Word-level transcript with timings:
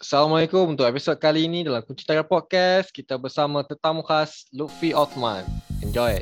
Assalamualaikum 0.00 0.72
untuk 0.72 0.88
episod 0.88 1.12
kali 1.20 1.44
ini 1.44 1.60
dalam 1.60 1.84
Kunci 1.84 2.08
Tayar 2.08 2.24
Podcast 2.24 2.88
kita 2.88 3.20
bersama 3.20 3.60
tetamu 3.60 4.00
khas 4.00 4.48
Lutfi 4.48 4.96
Othman. 4.96 5.44
Enjoy. 5.84 6.16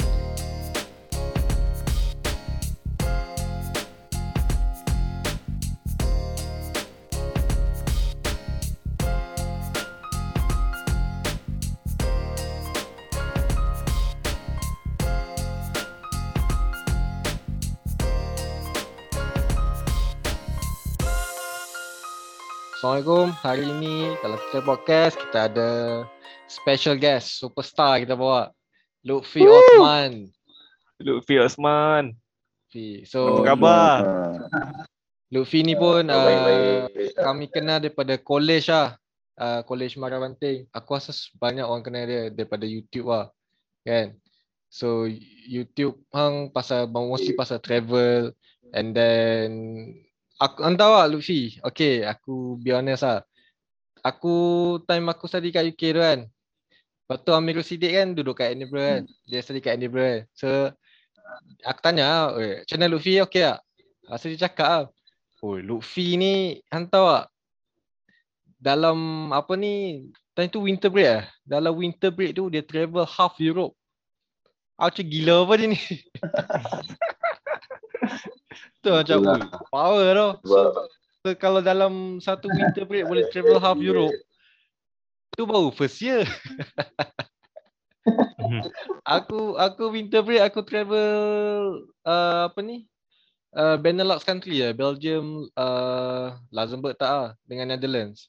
Assalamualaikum. 22.89 23.29
Hari 23.45 23.67
ini 23.69 23.97
dalam 24.25 24.41
kita 24.49 24.61
podcast 24.65 25.15
kita 25.21 25.53
ada 25.53 25.71
special 26.49 26.97
guest, 26.97 27.37
superstar 27.37 28.01
kita 28.01 28.17
bawa. 28.17 28.49
Lutfi 29.05 29.45
Woo! 29.45 29.53
Othman. 29.53 30.33
Lutfi 30.97 31.37
Osman. 31.37 32.17
Lutfi. 32.17 33.05
Apa 33.05 33.13
So 33.13 33.45
khabar? 33.45 34.01
Lutfi 35.29 35.69
ni 35.69 35.77
pun 35.77 36.09
Ah, 36.09 36.17
baik, 36.17 36.39
uh, 36.41 36.45
baik. 36.49 37.13
kami 37.21 37.45
kenal 37.53 37.77
daripada 37.85 38.17
college 38.17 38.73
lah. 38.73 38.97
Uh, 39.37 39.61
college 39.69 40.01
Marabanting. 40.01 40.65
Aku 40.73 40.97
rasa 40.97 41.13
banyak 41.37 41.69
orang 41.69 41.85
kenal 41.85 42.09
dia 42.09 42.33
daripada 42.33 42.65
YouTube 42.65 43.13
lah. 43.13 43.29
Kan? 43.85 44.17
So 44.73 45.05
YouTube 45.45 46.01
hang 46.09 46.57
pasal 46.57 46.89
mostly 46.89 47.37
pasal 47.37 47.61
travel 47.61 48.33
and 48.73 48.97
then 48.97 49.53
aku 50.39 50.59
entah 50.63 50.89
lah 50.89 51.07
Lutfi. 51.11 51.59
Okay, 51.61 52.07
aku 52.07 52.57
be 52.63 52.71
honest 52.71 53.03
lah. 53.03 53.27
Aku 54.07 54.35
time 54.87 55.11
aku 55.11 55.27
study 55.27 55.51
kat 55.51 55.75
UK 55.75 55.83
tu 55.93 56.01
kan. 56.01 56.21
Lepas 57.09 57.19
tu 57.25 57.33
Amirul 57.35 57.67
Siddiq 57.67 57.93
kan 57.93 58.09
duduk 58.15 58.39
kat 58.39 58.55
Edinburgh 58.55 58.87
kan. 58.87 59.03
Dia 59.27 59.41
study 59.43 59.59
kat 59.59 59.77
Edinburgh 59.77 60.07
kan. 60.07 60.21
So 60.33 60.49
aku 61.67 61.81
tanya, 61.83 62.33
"Oi, 62.39 62.63
macam 62.63 62.77
mana 62.79 62.93
Lutfi 62.95 63.19
okay 63.19 63.43
tak?" 63.51 63.59
Lepas 64.07 64.25
dia 64.25 64.45
cakap 64.49 64.69
lah, 64.69 64.85
"Oi, 65.43 65.59
Lutfi 65.67 66.15
ni 66.15 66.63
hang 66.71 66.87
tahu 66.87 67.07
tak? 67.11 67.27
Dalam 68.59 69.31
apa 69.31 69.55
ni, 69.55 70.07
time 70.35 70.51
tu 70.51 70.67
winter 70.67 70.91
break 70.91 71.11
lah. 71.11 71.25
Dalam 71.47 71.79
winter 71.79 72.11
break 72.11 72.35
tu 72.39 72.51
dia 72.51 72.63
travel 72.63 73.07
half 73.07 73.39
Europe. 73.43 73.75
Aku 74.79 74.95
macam 74.95 75.07
gila 75.11 75.35
apa 75.43 75.55
dia 75.59 75.69
ni? 75.75 75.81
tu 78.83 78.91
macam 78.95 79.19
Itulah. 79.19 79.39
oi, 79.39 79.69
power 79.73 80.09
tau. 80.15 80.31
So, 81.27 81.35
kalau 81.35 81.61
dalam 81.61 82.23
satu 82.23 82.47
winter 82.49 82.87
break 82.87 83.05
boleh 83.11 83.27
travel 83.35 83.59
half 83.59 83.79
Europe, 83.79 84.15
tu 85.35 85.45
baru 85.45 85.75
first 85.75 85.99
year. 86.01 86.25
aku 89.05 89.59
aku 89.59 89.93
winter 89.93 90.25
break 90.25 90.41
aku 90.41 90.65
travel 90.65 91.85
uh, 92.07 92.49
apa 92.49 92.61
ni? 92.63 92.87
Uh, 93.49 93.81
Benelux 93.81 94.23
country 94.23 94.61
ya, 94.61 94.77
Belgium, 94.77 95.49
uh, 95.57 96.37
Luxembourg 96.53 96.95
tak 96.95 97.11
ah 97.11 97.29
dengan 97.49 97.75
Netherlands. 97.75 98.29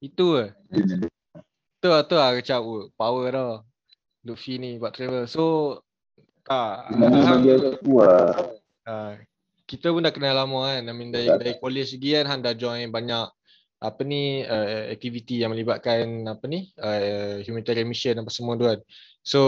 Itu 0.00 0.40
lah. 0.40 0.50
Tu 1.78 1.86
lah 1.88 2.02
tu 2.02 2.16
lah 2.16 2.32
macam 2.32 2.58
oh, 2.64 2.88
power 2.96 3.28
tau. 3.30 3.52
Luffy 4.24 4.56
ni 4.56 4.80
buat 4.80 4.96
travel. 4.96 5.28
So 5.28 5.78
ah, 6.48 6.88
bagi 6.88 7.52
Ah, 8.84 9.16
kita 9.64 9.88
pun 9.90 10.04
dah 10.04 10.12
kenal 10.12 10.36
lama 10.36 10.68
kan. 10.68 10.84
I 10.84 10.92
mean 10.92 11.08
dari 11.08 11.28
dari 11.28 11.52
college 11.56 11.96
lagi 11.96 12.10
kan 12.20 12.26
Han 12.28 12.40
dah 12.44 12.54
join 12.56 12.92
banyak 12.92 13.26
apa 13.84 14.00
ni 14.00 14.40
uh, 14.44 14.88
aktiviti 14.92 15.44
yang 15.44 15.52
melibatkan 15.52 16.24
apa 16.24 16.44
ni 16.48 16.72
uh, 16.80 17.40
humanitarian 17.44 17.88
mission 17.88 18.16
apa 18.16 18.30
semua 18.32 18.56
tu 18.56 18.64
kan. 18.68 18.80
So 19.24 19.40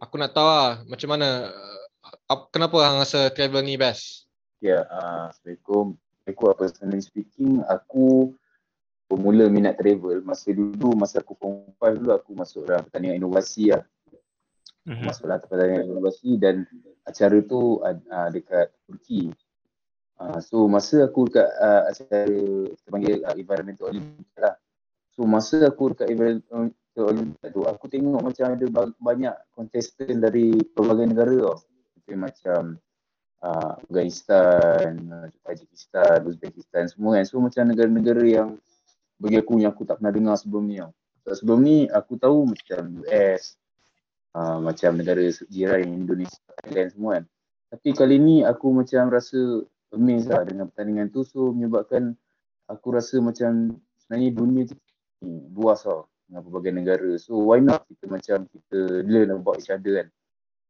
aku 0.00 0.16
nak 0.20 0.32
tahu 0.32 0.48
lah 0.48 0.72
macam 0.88 1.08
mana 1.12 1.52
uh, 1.52 2.44
kenapa 2.52 2.76
hang 2.84 3.00
rasa 3.00 3.32
travel 3.32 3.64
ni 3.64 3.76
best? 3.76 4.28
Ya, 4.64 4.84
uh, 4.88 5.28
Assalamualaikum. 5.28 5.96
Aku 6.24 6.48
apa 6.48 6.64
personally 6.64 7.04
speaking, 7.04 7.60
aku 7.68 8.32
bermula 9.12 9.52
minat 9.52 9.76
travel 9.76 10.24
masa 10.24 10.56
dulu 10.56 10.96
masa 10.96 11.20
aku 11.20 11.36
form 11.36 11.68
5 11.76 12.00
dulu 12.00 12.10
aku 12.16 12.30
masuk 12.32 12.64
dalam 12.64 12.88
pertandingan 12.88 13.20
inovasi 13.20 13.76
lah. 13.76 13.84
Mhm. 14.84 15.04
Masuk 15.08 15.24
dalam 15.28 15.40
pertandingan 15.40 15.88
inovasi 15.88 16.36
dan 16.36 16.68
acara 17.08 17.40
tu 17.44 17.80
uh, 17.80 18.28
dekat 18.28 18.68
Turki. 18.84 19.32
Uh, 20.20 20.38
so 20.44 20.68
masa 20.68 21.08
aku 21.08 21.26
dekat 21.26 21.48
uh, 21.58 21.88
acara 21.88 22.28
kita 22.76 22.88
panggil 22.92 23.14
uh, 23.24 23.34
environmental 23.34 23.88
olympic 23.88 24.28
lah. 24.36 24.54
So 25.16 25.24
masa 25.24 25.64
aku 25.64 25.96
dekat 25.96 26.12
environmental 26.12 27.04
olympic 27.08 27.48
tu 27.50 27.64
aku 27.64 27.84
tengok 27.88 28.20
macam 28.20 28.44
ada 28.52 28.66
ba- 28.68 28.98
banyak 29.00 29.34
kontestan 29.56 30.20
dari 30.20 30.52
pelbagai 30.76 31.06
negara 31.16 31.32
tau. 31.32 31.56
Seperti 31.64 32.12
macam 32.20 32.60
uh, 33.40 33.72
Afghanistan, 33.80 35.00
Tajikistan, 35.48 36.28
Uzbekistan 36.28 36.92
semua 36.92 37.16
kan. 37.16 37.24
So 37.24 37.40
macam 37.40 37.72
negara-negara 37.72 38.24
yang 38.24 38.60
bagi 39.16 39.40
aku 39.40 39.64
yang 39.64 39.72
aku 39.72 39.88
tak 39.88 39.96
pernah 39.98 40.12
dengar 40.12 40.36
sebelum 40.36 40.68
ni 40.68 40.76
tau. 40.76 40.92
Sebelum 41.24 41.58
ni 41.64 41.88
aku 41.88 42.20
tahu 42.20 42.52
macam 42.52 43.00
US, 43.00 43.56
uh, 44.34 44.58
macam 44.60 44.98
negara 44.98 45.22
jiran 45.48 45.86
Indonesia, 45.86 46.42
Thailand 46.62 46.90
semua 46.92 47.10
kan. 47.18 47.24
Tapi 47.74 47.88
kali 47.90 48.16
ni 48.22 48.36
aku 48.46 48.70
macam 48.70 49.10
rasa 49.10 49.66
amazed 49.94 50.30
lah 50.30 50.46
dengan 50.46 50.70
pertandingan 50.70 51.10
tu. 51.10 51.26
So 51.26 51.50
menyebabkan 51.50 52.14
aku 52.70 52.94
rasa 52.94 53.18
macam 53.18 53.78
sebenarnya 53.98 54.30
dunia 54.30 54.62
tu 54.70 54.76
luas 55.54 55.82
tau 55.82 56.06
dengan 56.28 56.42
pelbagai 56.46 56.72
negara. 56.74 57.10
So 57.18 57.38
why 57.40 57.58
not 57.62 57.86
kita 57.90 58.06
macam 58.10 58.46
kita 58.50 58.78
learn 59.06 59.34
about 59.34 59.58
each 59.58 59.74
other 59.74 60.04
kan. 60.04 60.08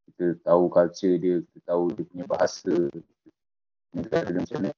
Kita 0.05 0.25
tahu 0.45 0.69
culture 0.69 1.17
dia, 1.17 1.41
kita 1.41 1.59
tahu 1.65 1.89
dia 1.97 2.05
punya 2.05 2.25
bahasa, 2.29 2.73
negara 3.93 4.29
dia 4.29 4.41
macam 4.41 4.57
mana. 4.61 4.73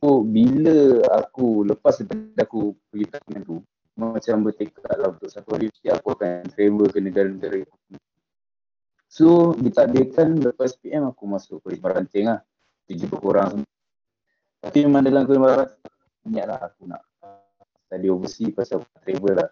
So 0.00 0.24
bila 0.24 0.76
aku 1.12 1.68
lepas 1.68 2.00
daripada 2.00 2.48
aku 2.48 2.72
pergi 2.88 3.04
pertandingan 3.04 3.42
tu, 3.44 3.56
macam 4.00 4.36
bertekad 4.48 4.96
lah 4.96 5.12
untuk 5.12 5.28
satu 5.28 5.52
hari 5.52 5.68
mesti 5.68 5.92
aku 5.92 6.16
akan 6.16 6.48
travel 6.48 6.86
ke 6.88 6.98
negara-negara 7.04 7.60
So 9.10 9.58
ditakdirkan 9.58 10.38
lepas 10.38 10.78
PM 10.78 11.10
aku 11.10 11.26
masuk 11.26 11.66
Polis 11.66 11.82
Baranting 11.82 12.30
lah. 12.30 12.40
Dia 12.86 12.94
jumpa 12.94 13.18
korang 13.18 13.58
semua. 13.58 13.70
Tapi 14.62 14.78
memang 14.86 15.02
dalam 15.02 15.26
Polis 15.26 15.42
Baranting 15.42 16.30
niat 16.30 16.46
lah 16.46 16.62
aku 16.62 16.86
nak 16.86 17.02
study 17.90 18.06
overseas 18.06 18.54
pasal 18.54 18.86
aku 18.86 18.96
travel 19.02 19.34
lah. 19.42 19.48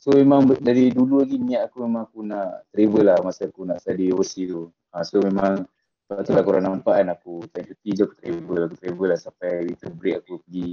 So 0.00 0.16
memang 0.16 0.48
dari 0.64 0.88
dulu 0.90 1.20
lagi 1.20 1.36
niat 1.36 1.68
aku 1.68 1.84
memang 1.84 2.08
aku 2.08 2.24
nak 2.24 2.64
travel 2.72 3.04
lah 3.04 3.20
masa 3.20 3.52
aku 3.52 3.68
nak 3.68 3.84
study 3.84 4.08
overseas 4.08 4.48
tu. 4.48 4.72
Uh, 4.96 5.04
so 5.04 5.20
memang 5.20 5.68
lepas 6.08 6.24
tu 6.24 6.32
lah 6.32 6.40
korang 6.40 6.64
nampak 6.64 6.96
kan 6.96 7.08
aku 7.12 7.44
time 7.52 7.68
cuti 7.68 7.90
je 7.92 8.02
aku 8.08 8.16
travel 8.16 8.60
aku 8.64 8.76
travel 8.80 9.06
lah 9.12 9.18
sampai 9.20 9.68
winter 9.68 9.92
break 9.92 10.16
aku 10.24 10.40
pergi 10.48 10.68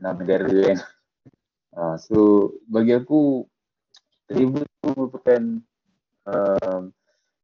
6 0.00 0.20
negara 0.24 0.48
kan. 0.48 0.78
Uh, 1.72 1.96
so 1.96 2.16
bagi 2.68 2.92
aku 2.92 3.48
travel 4.28 4.64
tu 4.64 4.88
merupakan 4.92 5.42
um, 6.28 6.92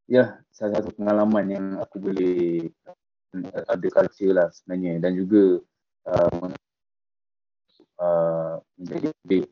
ya 0.05 0.37
salah 0.53 0.85
satu 0.85 0.93
pengalaman 1.01 1.45
yang 1.49 1.67
aku 1.81 1.97
boleh 1.97 2.69
uh, 3.33 3.65
ada 3.73 3.87
culture 3.89 4.37
lah 4.37 4.49
sebenarnya 4.53 5.01
dan 5.01 5.17
juga 5.17 5.65
uh, 6.13 6.49
uh, 8.01 8.55
menjadi 8.77 9.49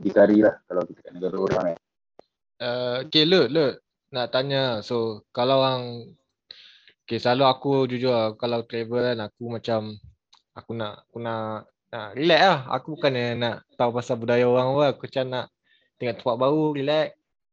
dikari 0.00 0.40
lah 0.40 0.56
kalau 0.68 0.82
kita 0.88 1.00
kat 1.04 1.12
negara 1.12 1.36
orang 1.36 1.64
kan. 1.72 1.78
Uh, 2.64 2.94
okay 3.04 3.28
Lut, 3.28 3.52
Lut 3.52 3.84
nak 4.14 4.32
tanya 4.32 4.80
so 4.80 5.26
kalau 5.36 5.60
orang 5.60 6.14
okay 7.04 7.20
selalu 7.20 7.44
aku 7.44 7.72
jujur 7.90 8.14
lah, 8.14 8.32
kalau 8.40 8.64
travel 8.64 9.04
kan 9.04 9.20
aku 9.20 9.42
macam 9.52 9.80
aku 10.56 10.70
nak 10.72 11.04
aku 11.10 11.18
nak 11.20 11.68
nak 11.94 12.18
relax 12.18 12.42
lah 12.42 12.58
aku 12.74 12.98
bukan 12.98 13.12
nak 13.38 13.62
tahu 13.78 13.90
pasal 13.94 14.18
budaya 14.18 14.42
orang 14.50 14.74
apa 14.74 14.84
aku 14.98 15.06
macam 15.06 15.24
nak 15.30 15.46
tengok 15.94 16.14
tempat 16.18 16.36
baru 16.42 16.64
relax 16.74 17.06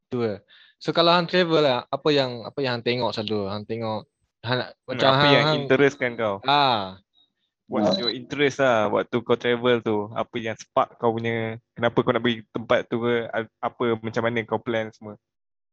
tu 0.10 0.18
lah. 0.26 0.40
So 0.82 0.90
kalau 0.90 1.14
hang 1.14 1.30
travel 1.30 1.62
lah 1.62 1.86
apa 1.86 2.10
yang 2.10 2.42
apa 2.42 2.58
yang 2.66 2.82
hang 2.82 2.86
tengok 2.90 3.14
selalu 3.14 3.54
hang 3.54 3.64
tengok 3.70 4.02
hang 4.42 4.58
nak- 4.66 4.74
macam 4.90 5.08
apa 5.14 5.22
hang, 5.22 5.34
yang 5.38 5.44
hang 5.46 5.58
interestkan 5.70 6.12
kau? 6.18 6.42
ah 6.50 6.98
What's 7.72 7.96
your 8.04 8.12
interest 8.12 8.60
lah 8.60 8.92
waktu 8.92 9.16
kau 9.24 9.40
travel 9.40 9.80
tu? 9.80 10.12
Apa 10.12 10.36
yang 10.44 10.60
spark 10.60 11.00
kau 11.00 11.16
punya, 11.16 11.56
kenapa 11.72 12.04
kau 12.04 12.12
nak 12.12 12.20
pergi 12.20 12.44
tempat 12.52 12.84
tu 12.92 13.00
ke? 13.00 13.32
Apa, 13.64 13.96
macam 13.96 14.22
mana 14.28 14.44
kau 14.44 14.60
plan 14.60 14.92
semua? 14.92 15.16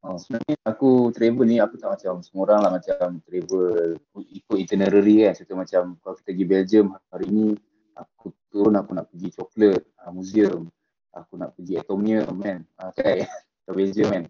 Oh, 0.06 0.14
sebenarnya 0.14 0.54
aku 0.62 1.10
travel 1.10 1.42
ni 1.42 1.58
aku 1.58 1.74
tak 1.74 1.98
macam 1.98 2.22
semua 2.22 2.46
orang 2.46 2.60
lah 2.62 2.70
macam 2.78 3.18
travel 3.26 3.98
ikut 4.14 4.56
itinerary 4.62 5.26
kan. 5.26 5.42
Contoh 5.42 5.58
macam 5.58 5.82
kalau 5.98 6.14
kita 6.22 6.30
pergi 6.30 6.44
Belgium 6.46 6.86
hari 7.10 7.26
ni 7.26 7.58
aku 7.98 8.30
turun 8.48 8.74
aku 8.76 8.90
nak 8.96 9.06
pergi 9.12 9.28
coklat 9.36 9.82
uh, 10.04 10.12
museum. 10.12 10.68
Aku 11.12 11.34
nak 11.40 11.56
pergi 11.56 11.80
atomium 11.80 12.36
kan. 12.40 12.62
Ke 13.64 13.70
Belgium 13.72 14.08
kan. 14.12 14.24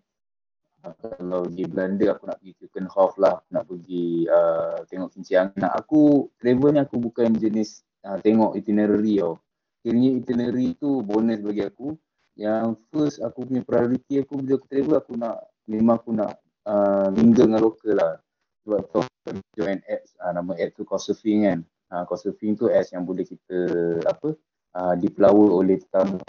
Kalau 0.79 1.45
pergi 1.51 1.65
Belanda 1.67 2.07
aku 2.15 2.25
nak 2.31 2.39
pergi 2.41 2.53
Keukenhof 2.63 3.13
lah. 3.19 3.43
Aku 3.43 3.51
nak 3.51 3.65
pergi 3.67 4.07
uh, 4.31 4.79
tengok 4.87 5.09
kincir 5.13 5.37
anak. 5.43 5.73
Aku 5.85 6.31
travel 6.39 6.71
ni 6.75 6.81
aku 6.81 6.97
bukan 7.03 7.35
jenis 7.35 7.83
uh, 8.07 8.17
tengok 8.23 8.55
itinerary 8.57 9.21
tau. 9.21 9.37
kiranya 9.79 10.11
itinerary 10.19 10.75
tu 10.79 11.03
bonus 11.03 11.39
bagi 11.43 11.63
aku. 11.67 11.95
Yang 12.39 12.79
first 12.95 13.19
aku 13.19 13.47
punya 13.47 13.63
priority 13.67 14.23
aku 14.23 14.39
bila 14.39 14.55
aku 14.59 14.67
travel 14.71 14.97
aku 15.03 15.13
nak 15.19 15.37
memang 15.67 15.99
aku 15.99 16.11
nak 16.15 16.39
uh, 16.65 17.11
mingle 17.11 17.51
dengan 17.51 17.61
lokal 17.63 17.95
lah. 17.99 18.15
Sebab 18.63 18.81
tu 18.91 19.01
join 19.59 19.83
apps 19.91 20.15
uh, 20.23 20.33
nama 20.33 20.55
app 20.57 20.73
tu 20.79 20.87
Couchsurfing 20.87 21.43
kan. 21.45 21.59
Uh, 21.89 22.05
Couchsurfing 22.05 22.53
tu 22.53 22.69
apps 22.69 22.93
yang 22.93 23.09
boleh 23.09 23.25
kita 23.25 23.59
apa 24.05 24.37
uh, 24.77 24.95
dipelawa 25.01 25.57
oleh 25.57 25.81
tetamu 25.81 26.21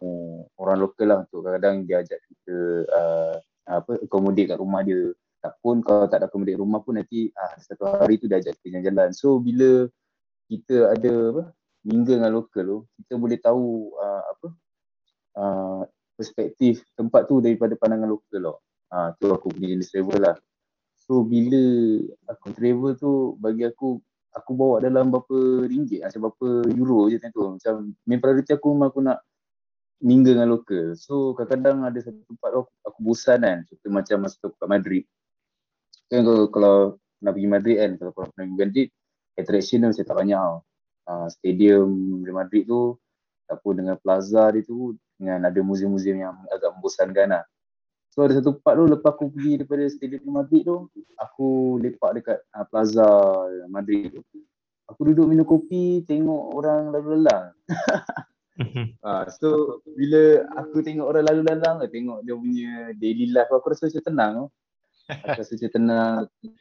orang 0.55 0.79
lokal 0.79 1.07
lah 1.11 1.17
untuk 1.27 1.43
kadang-kadang 1.43 1.83
dia 1.83 1.99
ajak 1.99 2.19
kita 2.31 2.55
uh, 2.87 3.35
apa 3.67 3.99
accommodate 3.99 4.55
kat 4.55 4.59
rumah 4.63 4.87
dia. 4.87 5.11
Tak 5.43 5.59
pun 5.59 5.83
kalau 5.83 6.07
tak 6.07 6.23
ada 6.23 6.31
accommodate 6.31 6.55
rumah 6.55 6.79
pun 6.79 6.95
nanti 6.95 7.27
uh, 7.35 7.59
satu 7.59 7.91
hari 7.91 8.15
tu 8.15 8.31
dia 8.31 8.39
ajak 8.39 8.55
kita 8.59 8.79
jalan-jalan. 8.79 9.11
So 9.11 9.35
bila 9.43 9.91
kita 10.47 10.95
ada 10.95 11.13
apa 11.35 11.43
mingle 11.83 12.23
dengan 12.23 12.31
lokal 12.39 12.63
tu, 12.63 12.79
kita 13.03 13.13
boleh 13.19 13.37
tahu 13.43 13.65
uh, 13.99 14.23
apa 14.31 14.47
uh, 15.43 15.81
perspektif 16.15 16.87
tempat 16.95 17.27
tu 17.27 17.43
daripada 17.43 17.75
pandangan 17.75 18.11
lokal 18.11 18.39
lah. 18.47 18.57
Ha, 18.89 19.13
tu 19.15 19.27
aku 19.31 19.51
punya 19.53 19.75
jenis 19.75 19.91
travel 19.91 20.19
lah. 20.19 20.35
So 21.03 21.23
bila 21.23 21.61
aku 22.27 22.47
travel 22.51 22.95
tu 22.99 23.35
bagi 23.39 23.63
aku 23.67 24.03
aku 24.33 24.51
bawa 24.53 24.81
dalam 24.81 25.09
berapa 25.09 25.65
ringgit 25.65 26.05
macam 26.05 26.29
berapa 26.29 26.47
euro 26.73 27.09
je 27.09 27.17
time 27.17 27.33
tu. 27.33 27.43
Macam 27.57 27.73
main 28.05 28.19
priority 28.21 28.51
aku 28.53 28.67
memang 28.73 28.89
aku 28.93 29.01
nak 29.01 29.19
mingle 29.99 30.33
dengan 30.37 30.49
lokal. 30.49 30.95
So 30.95 31.35
kadang-kadang 31.35 31.83
ada 31.87 31.99
satu 31.99 32.21
tempat 32.23 32.49
aku, 32.55 32.71
aku 32.87 32.99
bosan 33.03 33.39
kan. 33.43 33.57
Contoh 33.67 33.91
macam 33.91 34.17
masa 34.23 34.35
tu 34.39 34.49
kat 34.55 34.69
Madrid. 34.69 35.03
Kan 36.09 36.25
kalau, 36.25 36.45
kalau 36.49 36.75
nak 37.21 37.31
pergi 37.35 37.49
Madrid 37.49 37.77
kan, 37.77 37.91
kalau 37.99 38.11
kau 38.15 38.23
nak 38.25 38.33
pergi 38.33 38.57
Madrid, 38.57 38.87
attraction 39.35 39.77
dia 39.83 39.87
macam 39.91 40.05
tak 40.07 40.17
banyak 40.17 40.39
tau. 40.39 40.57
Uh, 41.09 41.27
stadium 41.33 41.89
di 42.21 42.31
Madrid 42.31 42.63
tu 42.69 42.93
ataupun 43.49 43.81
dengan 43.81 43.95
plaza 43.97 44.53
dia 44.53 44.61
tu 44.61 44.93
dengan 45.17 45.41
ada 45.41 45.59
muzium-muzium 45.59 46.21
yang 46.21 46.33
agak 46.53 46.69
membosankan 46.77 47.27
lah. 47.33 47.43
So 48.19 48.27
ada 48.27 48.35
satu 48.35 48.59
part 48.59 48.75
tu 48.75 48.83
lepas 48.83 49.15
aku 49.15 49.31
pergi 49.31 49.63
daripada 49.63 49.87
Stadium 49.87 50.27
Madrid 50.35 50.67
tu, 50.67 50.91
aku 51.15 51.79
lepak 51.79 52.19
dekat 52.19 52.43
uh, 52.51 52.67
Plaza 52.67 53.07
Madrid 53.71 54.11
tu. 54.11 54.19
Aku 54.91 55.07
duduk 55.07 55.23
minum 55.31 55.47
kopi, 55.47 56.03
tengok 56.03 56.51
orang 56.51 56.91
lalu 56.91 57.23
lalang. 57.23 57.55
uh, 59.07 59.23
so 59.39 59.79
bila 59.95 60.43
aku 60.51 60.83
tengok 60.83 61.07
orang 61.07 61.31
lalu 61.31 61.41
lalang, 61.47 61.79
tengok 61.87 62.19
dia 62.27 62.35
punya 62.35 62.91
daily 62.99 63.31
life 63.31 63.47
aku 63.55 63.71
rasa 63.71 63.87
macam 63.87 64.03
tenang. 64.03 64.35
Aku 65.07 65.39
rasa 65.39 65.51
macam 65.55 65.71
tenang. 65.71 66.15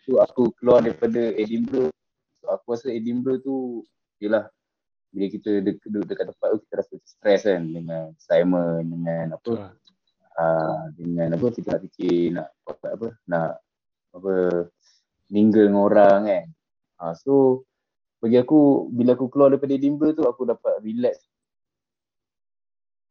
So 0.06 0.22
aku 0.22 0.54
keluar 0.62 0.86
daripada 0.86 1.34
Edinburgh. 1.34 1.90
So 2.38 2.54
aku 2.54 2.78
rasa 2.78 2.94
Edinburgh 2.94 3.42
tu, 3.42 3.82
yelah 4.22 4.46
bila 5.10 5.26
kita 5.26 5.58
duduk 5.58 6.06
dekat 6.06 6.30
tempat 6.30 6.48
tu 6.54 6.58
kita 6.70 6.74
rasa 6.86 6.94
stres 7.02 7.42
kan 7.50 7.66
dengan 7.66 8.14
Simon 8.22 8.86
dengan 8.86 9.34
apa 9.34 9.74
uh, 10.38 10.80
dengan 10.94 11.34
apa 11.34 11.46
kita 11.50 11.76
nak 11.76 11.80
fikir 11.90 12.16
nak 12.32 12.48
apa 12.64 13.06
nak 13.26 13.50
apa 14.14 14.34
mingle 15.28 15.66
dengan 15.68 15.82
orang 15.84 16.20
kan 16.24 16.46
uh, 17.02 17.14
so 17.18 17.62
bagi 18.22 18.38
aku 18.38 18.90
bila 18.94 19.14
aku 19.18 19.26
keluar 19.30 19.50
daripada 19.52 19.74
Edinburgh 19.74 20.14
tu 20.14 20.24
aku 20.24 20.46
dapat 20.46 20.78
relax 20.80 21.18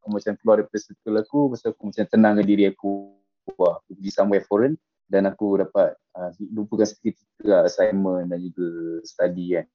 aku 0.02 0.16
macam 0.16 0.34
keluar 0.40 0.56
daripada 0.64 0.80
circle 0.80 1.18
aku 1.20 1.40
pasal 1.52 1.76
aku 1.76 1.84
macam 1.92 2.06
tenang 2.08 2.34
dengan 2.40 2.48
diri 2.48 2.66
aku 2.72 3.14
Wah, 3.56 3.80
aku 3.80 3.96
pergi 3.96 4.12
somewhere 4.12 4.44
foreign 4.44 4.76
dan 5.08 5.24
aku 5.24 5.56
dapat 5.64 5.96
uh, 6.20 6.36
lupakan 6.52 6.84
sedikit 6.84 7.24
assignment 7.64 8.28
dan 8.28 8.44
juga 8.44 9.00
study 9.08 9.56
kan 9.56 9.66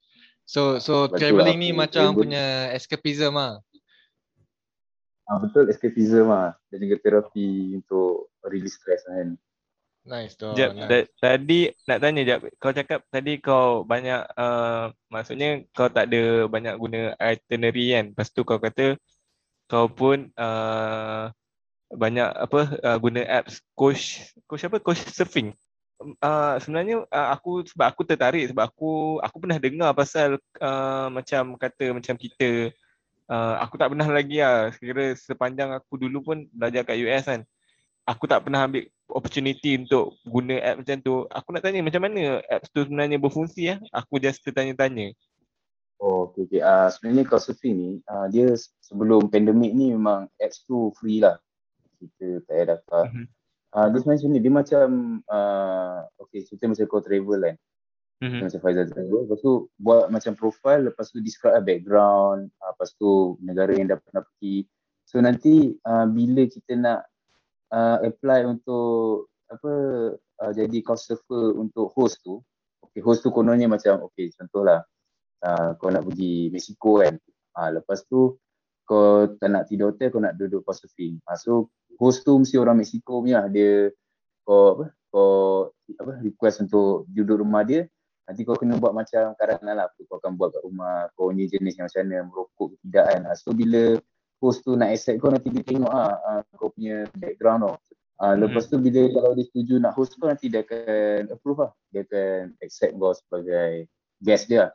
So 0.42 0.82
so 0.82 1.06
betul 1.06 1.38
travelling 1.38 1.58
ni 1.62 1.70
macam 1.70 2.12
travel. 2.12 2.18
punya 2.26 2.74
escapism 2.74 3.34
ah. 3.38 3.62
Ah 5.28 5.38
betul 5.38 5.70
escapism 5.70 6.28
ah 6.28 6.54
dan 6.68 6.78
juga 6.82 6.98
terapi 6.98 7.78
untuk 7.78 8.32
release 8.46 8.78
stress 8.78 9.06
kan. 9.06 9.38
Nice 10.02 10.34
tu. 10.34 10.50
Jap, 10.58 10.74
nice. 10.74 11.14
tadi 11.22 11.70
nak 11.86 11.98
tanya 12.02 12.22
jap. 12.26 12.40
Kau 12.58 12.74
cakap 12.74 13.06
tadi 13.06 13.38
kau 13.38 13.86
banyak 13.86 14.26
uh, 14.34 14.90
maksudnya 15.06 15.62
kau 15.70 15.86
tak 15.86 16.10
ada 16.10 16.50
banyak 16.50 16.74
guna 16.74 17.14
itinerary 17.22 17.94
kan. 17.94 18.04
Lepas 18.10 18.34
tu 18.34 18.42
kau 18.42 18.58
kata 18.58 18.98
kau 19.70 19.86
pun 19.86 20.26
uh, 20.34 21.30
banyak 21.92 22.28
apa 22.28 22.60
uh, 22.82 22.98
guna 22.98 23.22
apps 23.24 23.62
coach 23.78 24.34
coach 24.48 24.64
apa 24.66 24.80
coach 24.80 25.00
surfing 25.12 25.52
uh, 26.20 26.56
sebenarnya 26.58 27.04
uh, 27.06 27.28
aku 27.36 27.62
sebab 27.68 27.86
aku 27.92 28.02
tertarik 28.02 28.50
sebab 28.50 28.64
aku 28.68 29.20
aku 29.22 29.36
pernah 29.38 29.58
dengar 29.60 29.90
pasal 29.94 30.40
uh, 30.58 31.08
macam 31.12 31.54
kata 31.56 31.94
macam 31.94 32.14
kita 32.18 32.72
uh, 33.32 33.54
aku 33.64 33.80
tak 33.80 33.88
pernah 33.96 34.08
lagi 34.12 34.44
lah 34.44 34.68
kira 34.76 35.16
sepanjang 35.16 35.72
aku 35.72 35.96
dulu 35.96 36.18
pun 36.20 36.38
belajar 36.52 36.84
kat 36.84 37.00
US 37.00 37.24
kan 37.24 37.40
aku 38.04 38.28
tak 38.28 38.44
pernah 38.44 38.68
ambil 38.68 38.84
opportunity 39.08 39.80
untuk 39.80 40.12
guna 40.28 40.60
app 40.60 40.84
macam 40.84 40.96
tu 41.00 41.14
aku 41.32 41.48
nak 41.56 41.62
tanya 41.64 41.80
macam 41.80 42.02
mana 42.04 42.44
apps 42.52 42.68
tu 42.68 42.84
sebenarnya 42.84 43.16
berfungsi 43.16 43.72
ya 43.72 43.76
aku 43.96 44.20
just 44.20 44.44
tertanya-tanya 44.44 45.16
Oh, 46.02 46.26
okay, 46.26 46.50
okay. 46.50 46.58
Uh, 46.58 46.90
sebenarnya 46.90 47.30
Couchsurfing 47.30 47.74
ni, 47.78 47.90
uh, 48.10 48.26
dia 48.26 48.58
sebelum 48.82 49.30
pandemik 49.30 49.70
ni 49.70 49.94
memang 49.94 50.26
apps 50.42 50.66
tu 50.66 50.90
free 50.98 51.22
lah. 51.22 51.38
Kita 52.02 52.42
tak 52.42 52.50
payah 52.50 52.66
daftar. 52.74 53.06
Mm-hmm. 53.06 53.26
Uh, 53.70 53.86
dia 53.86 53.98
sebenarnya 54.02 54.26
ni, 54.26 54.38
dia 54.42 54.50
macam 54.52 54.86
uh, 55.30 56.02
okay, 56.18 56.42
cerita 56.42 56.66
macam 56.66 56.90
kau 56.90 57.06
travel 57.06 57.46
kan. 57.46 57.56
Mm-hmm. 58.22 58.46
Macam 58.46 58.60
Faizal 58.62 58.86
travel. 58.86 59.26
Lepas 59.26 59.38
tu 59.42 59.52
buat 59.82 60.06
macam 60.06 60.32
profile, 60.38 60.86
lepas 60.86 61.10
tu 61.10 61.18
describe 61.18 61.58
lah 61.58 61.64
background, 61.66 62.46
uh, 62.62 62.70
lepas 62.70 62.94
tu 62.94 63.34
negara 63.42 63.74
yang 63.74 63.90
dah 63.90 63.98
pernah 63.98 64.22
pergi. 64.22 64.62
So 65.10 65.18
nanti 65.18 65.74
uh, 65.82 66.06
bila 66.06 66.46
kita 66.46 66.78
nak 66.78 67.02
uh, 67.74 67.98
apply 68.06 68.46
untuk 68.46 69.26
apa 69.50 69.72
uh, 70.14 70.52
jadi 70.54 70.78
cost 70.86 71.10
surfer 71.10 71.58
untuk 71.58 71.90
host 71.98 72.22
tu, 72.22 72.38
okay, 72.86 73.02
host 73.02 73.26
tu 73.26 73.34
kononnya 73.34 73.66
macam 73.66 74.06
okay, 74.06 74.30
contohlah 74.38 74.86
uh, 75.42 75.74
kau 75.82 75.90
nak 75.90 76.06
pergi 76.06 76.54
Mexico 76.54 77.02
kan. 77.02 77.18
Uh, 77.58 77.82
lepas 77.82 78.06
tu 78.06 78.38
kau 78.86 79.26
tak 79.34 79.50
nak 79.50 79.66
tidur 79.66 79.90
hotel, 79.90 80.14
kau 80.14 80.22
nak 80.22 80.38
duduk 80.38 80.62
cost 80.62 80.86
surfing. 80.86 81.18
Uh, 81.26 81.34
so 81.34 81.74
host 81.98 82.22
tu 82.22 82.38
mesti 82.38 82.54
orang 82.54 82.78
Mexico 82.78 83.18
punya 83.18 83.50
dia 83.50 83.90
kau 84.46 84.78
apa 84.78 84.84
kau 85.10 85.30
apa 85.98 86.22
request 86.22 86.70
untuk 86.70 87.10
duduk 87.10 87.42
rumah 87.42 87.66
dia 87.66 87.90
nanti 88.28 88.40
kau 88.46 88.54
kena 88.54 88.78
buat 88.78 88.94
macam 88.94 89.34
karangan 89.34 89.74
lah. 89.74 89.86
Kau 90.06 90.18
akan 90.18 90.38
buat 90.38 90.54
kat 90.54 90.62
rumah 90.62 91.10
kau 91.18 91.30
ni 91.34 91.50
jenis 91.50 91.78
yang 91.78 91.86
macam 91.90 92.02
mana 92.06 92.18
merokok 92.26 92.66
ke 92.72 92.76
tidak 92.86 93.04
kan. 93.10 93.20
So 93.34 93.50
bila 93.52 93.82
host 94.42 94.66
tu 94.66 94.74
nak 94.74 94.90
accept 94.90 95.18
kau 95.22 95.30
nanti 95.30 95.48
dia 95.50 95.62
tengok 95.62 95.92
ah, 95.92 96.18
ah 96.18 96.40
kau 96.58 96.74
punya 96.74 97.06
background 97.14 97.62
tau 97.62 97.74
ah, 98.18 98.34
lepas 98.34 98.66
tu 98.66 98.82
bila 98.82 99.06
kalau 99.14 99.38
dia 99.38 99.46
setuju 99.46 99.78
nak 99.78 99.94
host 99.94 100.18
kau 100.18 100.26
nanti 100.26 100.50
dia 100.50 100.66
akan 100.66 101.30
approve 101.30 101.60
lah. 101.66 101.72
Dia 101.94 102.02
akan 102.06 102.38
accept 102.58 102.92
kau 102.98 103.12
sebagai 103.14 103.70
guest 104.22 104.50
dia 104.50 104.70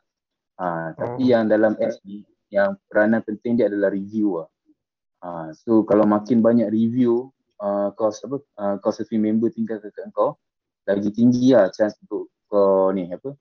ah, 0.60 0.92
tapi 0.96 1.22
oh. 1.24 1.28
yang 1.28 1.48
dalam 1.48 1.76
apps 1.80 2.00
ni 2.04 2.24
yang 2.48 2.80
peranan 2.88 3.20
penting 3.20 3.60
dia 3.60 3.68
adalah 3.68 3.92
review 3.92 4.44
lah. 4.44 4.48
Uh, 5.18 5.50
so 5.50 5.82
kalau 5.82 6.06
makin 6.06 6.38
banyak 6.38 6.70
review 6.70 7.34
uh, 7.58 7.90
cost 7.98 8.22
apa 8.22 8.38
uh, 8.62 8.76
cost 8.78 9.02
of 9.02 9.10
member 9.10 9.50
tinggal 9.50 9.82
kat 9.82 9.90
kau 10.14 10.38
lagi 10.86 11.10
tinggi 11.10 11.52
lah 11.52 11.68
chance 11.74 11.98
untuk 12.06 12.30
kau 12.48 12.90
ni 12.90 13.12
apa 13.12 13.36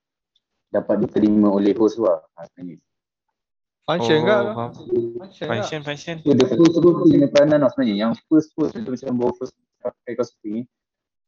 dapat 0.68 1.08
diterima 1.08 1.48
oleh 1.48 1.72
host 1.74 1.98
lah 1.98 2.20
ha, 2.36 2.46
sebenarnya. 2.52 2.84
Function 3.88 4.20
oh, 4.20 4.24
ke? 4.28 4.38
Function, 5.16 5.48
function, 5.48 5.80
function. 5.80 6.16
So, 6.20 6.36
the 6.36 6.44
first 6.44 6.76
tu 6.76 6.90
tu 6.92 7.08
yang 7.16 7.32
peranan 7.32 7.64
lah 7.64 7.72
sebenarnya. 7.72 7.96
Yang 8.04 8.12
first 8.28 8.52
host 8.60 8.76
tu 8.76 8.84
macam 8.84 9.16
bawa 9.16 9.32
first 9.40 9.56
pakai 9.80 10.20
kau 10.20 10.28
ni. 10.44 10.68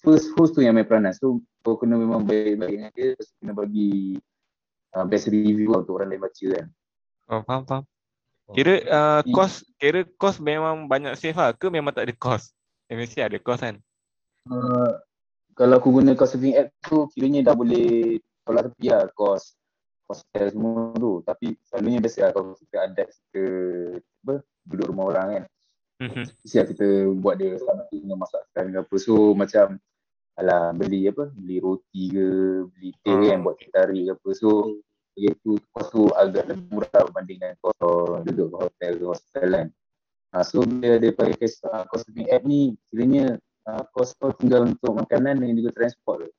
First 0.03 0.35
host 0.35 0.51
tu 0.55 0.59
yang 0.59 0.75
main 0.75 0.83
peranan. 0.83 1.15
So 1.15 1.39
kau 1.63 1.79
kena 1.79 1.95
memang 1.95 2.27
baik-baik 2.27 2.75
dengan 2.75 2.91
dia. 2.91 3.15
Terus 3.15 3.31
kena 3.39 3.55
bagi 3.55 4.19
uh, 4.91 5.05
best 5.07 5.31
review 5.31 5.71
lah 5.71 5.87
untuk 5.87 6.03
orang 6.03 6.11
lain 6.11 6.19
baca 6.19 6.45
kan. 6.51 6.67
Oh, 7.31 7.41
faham, 7.47 7.63
faham. 7.63 7.83
Kira 8.49 8.75
uh, 8.89 9.21
cost 9.31 9.63
kira 9.77 10.03
cost 10.17 10.41
memang 10.41 10.89
banyak 10.89 11.13
save 11.15 11.37
lah 11.37 11.55
ke 11.55 11.71
memang 11.71 11.95
tak 11.95 12.11
ada 12.11 12.15
cost? 12.17 12.51
Mesti 12.91 13.23
ada 13.23 13.39
cost 13.39 13.61
kan? 13.63 13.79
Uh, 14.49 14.99
kalau 15.59 15.75
aku 15.75 15.99
guna 15.99 16.15
cost 16.15 16.39
saving 16.39 16.55
app 16.55 16.71
tu 16.87 17.11
kiranya 17.11 17.51
dah 17.51 17.55
boleh 17.59 18.15
tolak 18.47 18.71
tepi 18.71 18.95
lah 18.95 19.11
cost 19.11 19.59
cost 20.07 20.23
semua 20.31 20.95
tu 20.95 21.19
tapi 21.27 21.59
selalunya 21.67 21.99
biasa 21.99 22.17
lah 22.23 22.31
kalau 22.31 22.55
kita 22.55 22.77
ada 22.79 23.03
kita 23.03 23.43
apa, 23.99 24.35
duduk 24.63 24.87
rumah 24.95 25.05
orang 25.11 25.27
kan 25.27 25.43
mm-hmm. 26.07 26.25
Mesti 26.39 26.55
kita 26.71 26.87
buat 27.19 27.35
dia 27.35 27.59
something 27.59 28.07
dengan 28.07 28.23
masakan 28.23 28.63
ke 28.71 28.77
apa 28.79 28.95
so 28.95 29.35
macam 29.35 29.75
alah 30.39 30.71
beli 30.71 31.11
apa 31.11 31.27
beli 31.35 31.59
roti 31.59 32.15
ke 32.15 32.27
beli 32.71 32.95
teh 33.03 33.11
uh. 33.11 33.27
kan 33.27 33.43
buat 33.43 33.59
tarik 33.75 34.07
ke 34.07 34.11
apa 34.15 34.29
so 34.31 34.79
iaitu 35.19 35.59
kos 35.75 35.91
tu 35.91 36.07
agak 36.15 36.47
lebih 36.47 36.71
murah 36.71 37.03
berbanding 37.03 37.43
dengan 37.43 37.59
kos 37.59 37.75
duduk 38.23 38.55
hotel 38.55 38.91
ke 38.95 39.05
hostel 39.05 39.49
kan. 39.51 39.67
Ha, 40.29 40.45
so 40.45 40.61
bila 40.61 41.01
dia 41.01 41.11
pakai 41.11 41.35
kes, 41.35 41.59
uh, 41.65 41.83
kos 41.89 42.05
living 42.07 42.29
app 42.29 42.45
ni, 42.45 42.77
kiranya 42.93 43.41
uh, 43.69 43.83
kos 43.93 44.17
kau 44.17 44.33
tinggal 44.33 44.65
untuk 44.65 44.97
makanan 44.97 45.45
dan 45.45 45.53
juga 45.53 45.69
transport. 45.77 46.29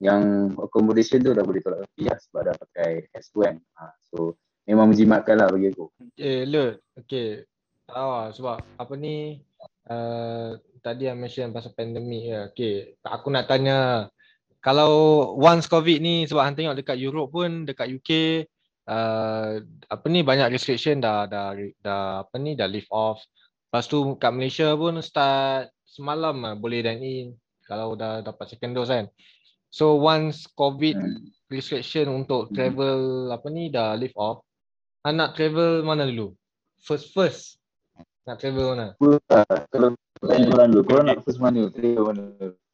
Yang 0.00 0.56
accommodation 0.56 1.20
tu 1.20 1.36
dah 1.36 1.44
boleh 1.44 1.60
tolak 1.60 1.84
lebih 1.84 2.08
lah 2.08 2.18
sebab 2.24 2.40
dah 2.48 2.54
pakai 2.56 2.90
S2 3.12 3.36
kan. 3.44 3.56
Ha, 3.76 3.92
so 4.00 4.32
memang 4.64 4.88
menjimatkan 4.88 5.36
lah 5.36 5.52
bagi 5.52 5.68
aku. 5.76 5.92
Eh, 6.16 6.48
Lut. 6.48 6.80
Okay. 6.96 7.44
Tahu 7.84 8.32
sebab 8.32 8.56
apa 8.80 8.94
ni 8.96 9.42
uh, 9.90 10.56
tadi 10.80 11.10
yang 11.10 11.20
mention 11.20 11.52
pasal 11.52 11.76
pandemik 11.76 12.24
ya. 12.24 12.40
Okay, 12.54 12.96
aku 13.04 13.28
nak 13.28 13.50
tanya 13.50 14.08
kalau 14.60 14.92
once 15.36 15.66
COVID 15.68 15.98
ni 16.00 16.24
sebab 16.24 16.44
hang 16.44 16.56
tengok 16.56 16.76
dekat 16.80 16.96
Europe 17.00 17.32
pun 17.32 17.64
dekat 17.66 17.90
UK 17.90 18.10
uh, 18.88 19.58
apa 19.64 20.06
ni 20.06 20.20
banyak 20.20 20.52
restriction 20.52 21.00
dah 21.00 21.24
dah 21.24 21.56
dah 21.80 22.24
apa 22.24 22.36
ni 22.38 22.54
dah 22.54 22.68
lift 22.68 22.88
off. 22.92 23.20
Lepas 23.70 23.86
tu 23.86 24.02
kat 24.18 24.32
Malaysia 24.34 24.74
pun 24.74 24.98
start 25.02 25.70
semalam 25.90 26.38
lah 26.38 26.54
boleh 26.54 26.86
dine 26.86 27.02
in 27.02 27.28
kalau 27.66 27.98
dah 27.98 28.22
dapat 28.22 28.54
second 28.54 28.78
dose 28.78 28.94
kan. 28.94 29.06
So 29.70 29.98
once 29.98 30.46
COVID 30.58 30.98
restriction 31.50 32.10
untuk 32.10 32.50
travel 32.54 33.30
apa 33.30 33.46
ni 33.50 33.70
dah 33.70 33.94
lift 33.98 34.14
off, 34.14 34.42
hang 35.02 35.18
nak 35.18 35.34
travel 35.34 35.82
mana 35.82 36.06
dulu? 36.06 36.34
First 36.82 37.14
first 37.14 37.58
nak 38.26 38.38
travel 38.38 38.74
mana? 38.74 38.94
Kalau 39.70 39.94
korang 40.22 40.70
dulu, 40.74 40.82
korang 40.86 41.06
nak 41.10 41.22
first 41.22 41.38
mana? 41.42 41.70
Travel 41.70 42.02
mana? 42.02 42.22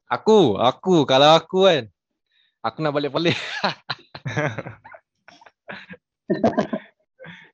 Aku, 0.08 0.56
aku 0.56 1.04
kalau 1.04 1.36
aku 1.36 1.68
kan 1.68 1.84
aku 2.64 2.78
nak 2.80 2.94
balik-balik. 2.96 3.36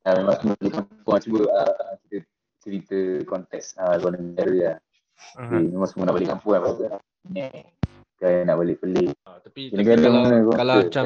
Uh, 0.03 0.15
memang 0.23 0.37
semua 0.39 0.57
kampung 0.71 1.19
cuba 1.21 1.41
uh, 1.51 1.93
kita 2.07 2.25
cerita 2.63 2.99
konteks 3.27 3.75
uh, 3.77 3.99
luar 4.01 4.17
negara 4.17 4.53
lah. 4.55 4.77
Uh-huh. 5.39 5.61
Memang 5.73 5.89
semua 5.89 6.05
nak 6.09 6.15
balik 6.19 6.29
kampung 6.31 6.53
kan. 6.55 6.61
pasal 6.63 6.89
ni 7.33 7.49
Kan 8.23 8.47
nak 8.47 8.57
balik 8.63 8.77
pelik. 8.79 9.11
Ah, 9.27 9.43
tapi, 9.43 9.75
Kena 9.75 9.83
tapi 9.83 9.89
kena 9.91 10.03
kalau 10.07 10.21
mana 10.23 10.37
kalau 10.55 10.77
rasa, 10.79 10.87
macam 10.87 11.05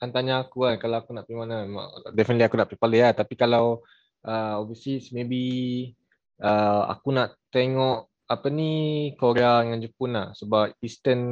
kan 0.00 0.08
tanya 0.08 0.34
aku 0.40 0.58
kan 0.64 0.76
kalau 0.80 0.96
aku 0.96 1.10
nak 1.12 1.24
pergi 1.28 1.36
mana 1.36 1.56
definitely 2.16 2.46
aku 2.48 2.56
nak 2.56 2.68
pergi 2.72 2.80
Perlis 2.80 3.02
lah 3.04 3.12
tapi 3.12 3.34
kalau 3.36 3.64
uh, 4.24 4.54
overseas 4.64 5.12
maybe 5.12 5.42
uh, 6.40 6.88
aku 6.88 7.12
nak 7.12 7.36
tengok 7.52 8.08
apa 8.24 8.48
ni 8.48 8.72
Korea 9.20 9.60
dengan 9.60 9.84
Jepun 9.84 10.16
lah 10.16 10.32
sebab 10.32 10.72
Eastern 10.80 11.22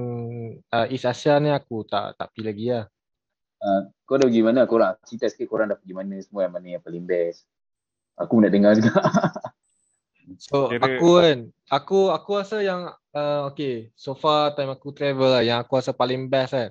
uh, 0.68 0.86
East 0.92 1.08
Asia 1.08 1.40
ni 1.40 1.48
aku 1.48 1.88
tak 1.88 2.20
tak 2.20 2.28
pergi 2.36 2.44
lagi 2.44 2.66
lah. 2.76 2.84
Uh, 3.62 3.80
kau 4.04 4.20
dah 4.20 4.28
pergi 4.28 4.42
mana? 4.44 4.68
Korang 4.68 5.00
cerita 5.08 5.32
sikit 5.32 5.48
korang 5.48 5.72
dah 5.72 5.78
pergi 5.80 5.96
mana 5.96 6.20
semua 6.20 6.44
yang 6.44 6.52
mana 6.52 6.76
yang 6.76 6.84
paling 6.84 7.08
best. 7.08 7.48
Aku 8.20 8.44
nak 8.44 8.52
dengar 8.52 8.76
juga. 8.76 9.00
So 10.38 10.70
Kira- 10.70 10.86
aku 10.98 11.08
kan 11.18 11.38
aku 11.72 11.98
aku 12.14 12.30
rasa 12.38 12.62
yang 12.62 12.90
uh, 13.16 13.48
okay 13.50 13.90
so 13.96 14.14
far 14.14 14.54
time 14.54 14.70
aku 14.70 14.94
travel 14.94 15.30
lah 15.34 15.42
yang 15.42 15.58
aku 15.62 15.78
rasa 15.80 15.90
paling 15.96 16.30
best 16.30 16.54
kan 16.54 16.70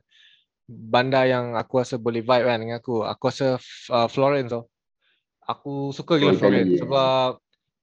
bandar 0.72 1.28
yang 1.28 1.60
aku 1.60 1.84
rasa 1.84 2.00
boleh 2.00 2.24
vibe 2.24 2.48
kan 2.48 2.60
dengan 2.64 2.80
aku. 2.80 3.04
Aku 3.04 3.24
rasa 3.28 3.60
uh, 3.92 4.08
Florence 4.08 4.56
tau. 4.56 4.64
Aku 5.44 5.92
suka 5.92 6.16
gila 6.16 6.32
Oh, 6.32 6.40
Florence 6.40 6.80
sebab 6.80 7.30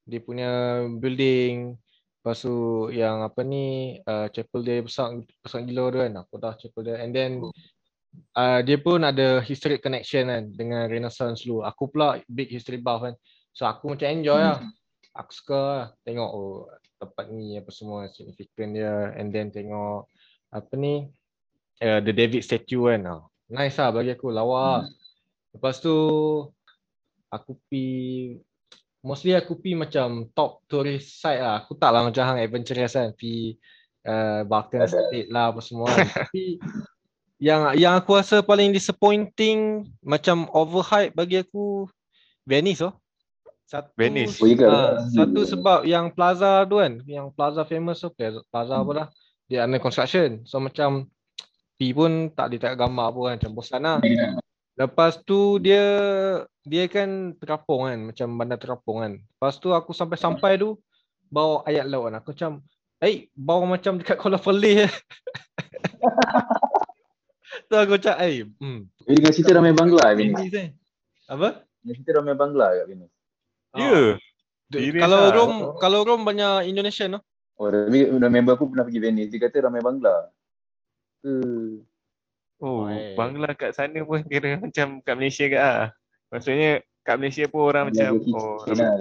dia 0.09 0.21
punya 0.25 0.51
building 0.97 1.77
lepas 2.19 2.45
tu 2.45 2.89
yang 2.91 3.21
apa 3.21 3.45
ni 3.45 3.97
uh, 4.09 4.27
chapel 4.33 4.65
dia 4.65 4.81
besar 4.81 5.21
besar 5.45 5.69
gila 5.69 5.93
tu 5.93 5.99
kan. 6.01 6.13
Aku 6.25 6.35
dah 6.41 6.53
chapel 6.57 6.81
dia. 6.81 6.97
And 7.05 7.13
then 7.13 7.45
Oh. 7.45 7.53
uh, 8.41 8.65
dia 8.65 8.81
pun 8.81 9.05
ada 9.05 9.45
historic 9.45 9.85
connection 9.85 10.33
kan 10.33 10.49
dengan 10.49 10.89
Renaissance 10.89 11.45
dulu. 11.45 11.69
Aku 11.69 11.93
pula 11.93 12.17
big 12.25 12.49
history 12.49 12.81
buff 12.81 13.05
kan. 13.05 13.15
So 13.53 13.69
aku 13.69 13.93
macam 13.93 14.09
enjoy 14.09 14.39
lah 14.41 14.65
aku 15.19 15.31
suka 15.35 15.59
lah 15.59 15.85
tengok 16.07 16.31
oh 16.31 16.71
tempat 17.03 17.27
ni 17.35 17.59
apa 17.59 17.71
semua 17.75 18.07
significant 18.07 18.79
dia. 18.79 19.11
And 19.19 19.35
then 19.35 19.51
tengok 19.51 20.07
apa 20.55 20.73
ni 20.79 21.11
uh, 21.83 21.99
the 21.99 22.15
David 22.15 22.47
statue 22.47 22.87
kan. 22.95 23.03
Oh, 23.11 23.27
nice 23.51 23.83
lah 23.83 23.91
bagi 23.91 24.15
aku 24.15 24.31
lawa. 24.31 24.87
Lah. 24.87 24.95
lepas 25.49 25.81
tu 25.83 25.97
aku 27.33 27.59
pi 27.67 27.85
mostly 29.03 29.35
aku 29.35 29.59
pi 29.59 29.75
macam 29.75 30.31
top 30.39 30.63
tourist 30.71 31.19
site 31.19 31.43
lah. 31.43 31.67
Aku 31.67 31.75
tak 31.75 31.91
lah 31.91 32.07
macam 32.07 32.23
hang 32.23 32.39
adventurous 32.39 32.95
kan 32.95 33.11
pi 33.19 33.59
uh, 34.07 34.47
Barton 34.47 34.87
Ada. 34.87 35.11
State 35.11 35.29
lah 35.35 35.51
apa 35.51 35.61
semua. 35.61 35.91
Tapi 35.91 36.63
yang 37.43 37.75
yang 37.75 37.95
aku 37.99 38.19
rasa 38.19 38.43
paling 38.43 38.75
disappointing 38.75 39.87
macam 40.03 40.51
overhype 40.51 41.15
bagi 41.15 41.43
aku 41.43 41.87
Venice 42.43 42.83
oh 42.83 42.95
satu 43.69 43.93
Venice. 44.01 44.41
Ah, 44.65 44.97
satu 45.13 45.45
sebab 45.45 45.85
yang 45.85 46.09
plaza 46.09 46.65
tu 46.65 46.81
kan, 46.81 47.05
yang 47.05 47.29
plaza 47.29 47.69
famous 47.69 48.01
tu, 48.01 48.09
plaza, 48.17 48.41
plaza 48.49 48.81
apa 48.81 48.93
dah, 48.97 49.09
dia 49.45 49.69
under 49.69 49.77
construction. 49.77 50.41
So 50.49 50.57
macam 50.57 51.13
pi 51.77 51.93
pun 51.93 52.33
tak 52.33 52.49
ada 52.49 52.73
tak 52.73 52.81
gambar 52.81 53.07
pun 53.13 53.23
kan, 53.29 53.37
macam 53.37 53.53
bosan 53.53 53.85
lah. 53.85 54.01
Lepas 54.73 55.21
tu 55.21 55.61
dia 55.61 55.85
dia 56.65 56.89
kan 56.89 57.37
terapung 57.37 57.85
kan, 57.85 58.09
macam 58.09 58.29
bandar 58.41 58.57
terapung 58.57 59.05
kan. 59.05 59.21
Lepas 59.21 59.61
tu 59.61 59.69
aku 59.77 59.93
sampai-sampai 59.93 60.57
tu 60.57 60.81
bau 61.29 61.61
ayat 61.69 61.85
laut 61.85 62.09
kan. 62.09 62.25
Aku 62.25 62.33
macam, 62.33 62.65
eh 63.05 63.29
bau 63.37 63.69
macam 63.69 64.01
dekat 64.01 64.17
Kuala 64.17 64.41
Perlis. 64.41 64.89
tu 67.69 67.75
aku 67.77 68.01
macam, 68.01 68.17
eh, 68.25 68.49
hmm. 68.49 68.81
Dengan 69.05 69.33
cerita 69.37 69.61
ramai 69.61 69.77
Bangla 69.77 70.17
Venice. 70.17 70.41
Venice. 70.41 70.73
Apa? 71.29 71.69
Dengan 71.85 71.95
cerita 72.01 72.11
ramai 72.17 72.33
Bangla 72.33 72.73
kat 72.73 72.89
Venice. 72.89 73.18
Ya. 73.77 73.85
Yeah. 73.85 74.09
D- 74.69 74.85
Serious 74.85 75.03
Kalau 75.09 75.21
lah. 75.25 75.33
Rom, 75.33 75.55
kalau 75.81 75.99
Rom 76.05 76.23
banyak 76.29 76.69
Indonesian 76.69 77.17
tu. 77.17 77.21
Oh, 77.59 77.73
tapi 77.73 78.07
member 78.13 78.55
aku 78.55 78.71
pernah 78.71 78.87
pergi 78.87 79.01
Venice. 79.03 79.33
Dia 79.35 79.49
kata 79.49 79.67
ramai 79.67 79.83
Bangla. 79.83 80.31
Hmm. 81.27 81.83
Oh, 82.59 82.87
Why? 82.87 83.15
Bangla 83.15 83.55
kat 83.55 83.75
sana 83.75 84.03
pun 84.03 84.23
kira 84.27 84.59
macam 84.63 85.03
kat 85.03 85.15
Malaysia 85.15 85.47
ke 85.51 85.59
ah. 85.59 85.91
Maksudnya 86.31 86.85
kat 87.03 87.17
Malaysia 87.19 87.45
pun 87.49 87.63
orang 87.67 87.91
macam 87.91 88.11
oh 88.37 88.63
Kicin 88.63 88.77
lah. 88.79 88.95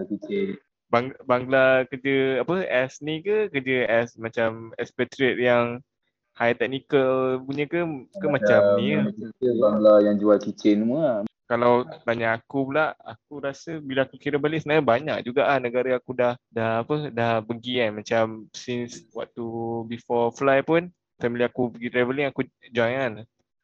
Bang, 0.88 1.12
Bangla 1.27 1.83
kerja 1.91 2.47
apa 2.47 2.63
as 2.63 3.03
ni 3.03 3.19
ke 3.19 3.51
kerja 3.51 3.83
as 3.91 4.15
macam 4.15 4.71
expatriate 4.79 5.36
yang 5.36 5.83
high 6.31 6.55
technical 6.55 7.43
punya 7.43 7.67
ke 7.67 7.83
ke 8.15 8.25
macam 8.31 8.62
ni 8.79 8.95
ke? 8.95 9.00
Cerita 9.19 9.51
Bangla 9.59 10.00
yang 10.07 10.15
jual 10.15 10.39
kicin 10.39 10.88
semua 10.88 11.01
lah. 11.03 11.17
Kalau 11.47 11.87
tanya 12.03 12.35
aku 12.35 12.67
pula, 12.67 12.91
aku 12.99 13.39
rasa 13.39 13.79
bila 13.79 14.03
aku 14.03 14.19
kira 14.19 14.35
balik 14.35 14.67
sebenarnya 14.67 14.83
banyak 14.83 15.17
juga 15.23 15.47
ah 15.47 15.55
negara 15.63 15.95
aku 15.95 16.11
dah 16.11 16.35
dah 16.51 16.83
apa 16.83 17.07
dah 17.07 17.39
pergi 17.39 17.79
kan 17.79 17.91
macam 17.95 18.23
since 18.51 19.07
waktu 19.15 19.47
before 19.87 20.35
fly 20.35 20.59
pun 20.59 20.91
family 21.15 21.47
aku 21.47 21.71
pergi 21.71 21.87
travelling 21.87 22.27
aku 22.27 22.43
join 22.75 22.93
kan. 22.99 23.13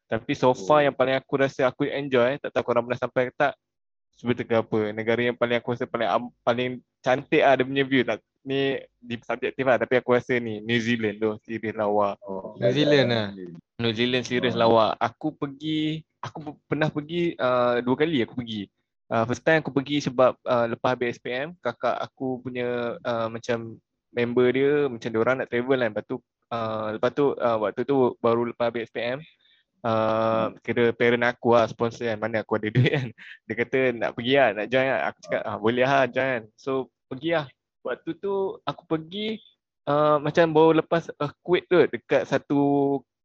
Tapi 0.08 0.32
so 0.32 0.56
far 0.56 0.88
yang 0.88 0.96
paling 0.96 1.20
aku 1.20 1.36
rasa 1.36 1.68
aku 1.68 1.84
enjoy, 1.84 2.40
tak 2.40 2.56
tahu 2.56 2.72
korang 2.72 2.88
pernah 2.88 3.02
sampai 3.04 3.28
ke 3.28 3.34
tak 3.36 3.54
sebut 4.16 4.40
ke 4.48 4.56
apa. 4.56 4.80
Negara 4.96 5.20
yang 5.20 5.36
paling 5.36 5.60
aku 5.60 5.76
rasa 5.76 5.84
paling 5.84 6.08
paling 6.40 6.70
cantik 7.04 7.44
ah 7.44 7.52
dia 7.60 7.68
punya 7.68 7.84
view 7.84 8.08
tak 8.08 8.24
ni 8.44 8.76
di 9.00 9.16
subjektif 9.24 9.64
lah 9.64 9.80
tapi 9.80 10.00
aku 10.00 10.16
rasa 10.16 10.36
ni 10.40 10.60
New 10.64 10.80
Zealand 10.80 11.20
tu 11.20 11.36
serius 11.44 11.76
lawa. 11.76 12.16
Oh, 12.24 12.56
New 12.56 12.72
Zealand 12.72 13.08
lah. 13.12 13.28
New 13.80 13.92
Zealand 13.92 14.24
serius 14.24 14.56
Oh. 14.56 14.64
lawa. 14.68 14.96
Aku 15.00 15.36
pergi, 15.36 16.04
aku 16.24 16.38
pe- 16.40 16.62
pernah 16.72 16.88
pergi 16.88 17.36
uh, 17.36 17.84
dua 17.84 17.96
kali 18.00 18.24
aku 18.24 18.40
pergi. 18.40 18.72
Uh, 19.12 19.28
first 19.28 19.44
time 19.44 19.60
aku 19.60 19.76
pergi 19.76 20.00
sebab 20.00 20.40
uh, 20.48 20.66
lepas 20.72 20.96
habis 20.96 21.20
SPM, 21.20 21.54
kakak 21.60 22.00
aku 22.00 22.40
punya 22.40 22.96
uh, 23.04 23.28
macam 23.28 23.78
member 24.16 24.48
dia, 24.56 24.88
macam 24.88 25.10
dia 25.12 25.20
orang 25.20 25.36
nak 25.44 25.50
travel 25.52 25.78
kan. 25.84 25.92
Lepas 25.92 26.06
tu, 26.08 26.16
uh, 26.50 26.88
lepas 26.96 27.12
tu 27.12 27.26
uh, 27.36 27.58
waktu 27.60 27.82
tu 27.84 27.96
baru 28.24 28.50
lepas 28.50 28.72
habis 28.72 28.88
SPM, 28.90 29.20
uh, 29.84 30.56
kira 30.64 30.96
parent 30.96 31.28
aku 31.28 31.54
lah 31.54 31.68
sponsor 31.68 32.08
kan, 32.08 32.18
mana 32.18 32.42
aku 32.42 32.58
ada 32.58 32.72
duit 32.72 32.90
kan. 32.90 33.08
Dia 33.46 33.54
kata 33.60 33.80
nak 33.94 34.12
pergi 34.16 34.34
lah, 34.40 34.50
nak 34.56 34.68
join 34.72 34.88
lah. 34.88 35.02
Aku 35.12 35.20
cakap, 35.28 35.42
ah, 35.44 35.58
boleh 35.60 35.84
lah 35.84 36.04
join 36.10 36.30
kan. 36.40 36.44
So 36.56 36.72
pergi 37.12 37.30
lah. 37.36 37.46
Waktu 37.84 38.10
tu 38.16 38.56
aku 38.64 38.84
pergi, 38.88 39.38
uh, 39.92 40.18
macam 40.24 40.56
baru 40.56 40.80
lepas 40.80 41.12
earthquake 41.20 41.68
tu 41.68 41.84
dekat 41.92 42.24
satu 42.24 42.62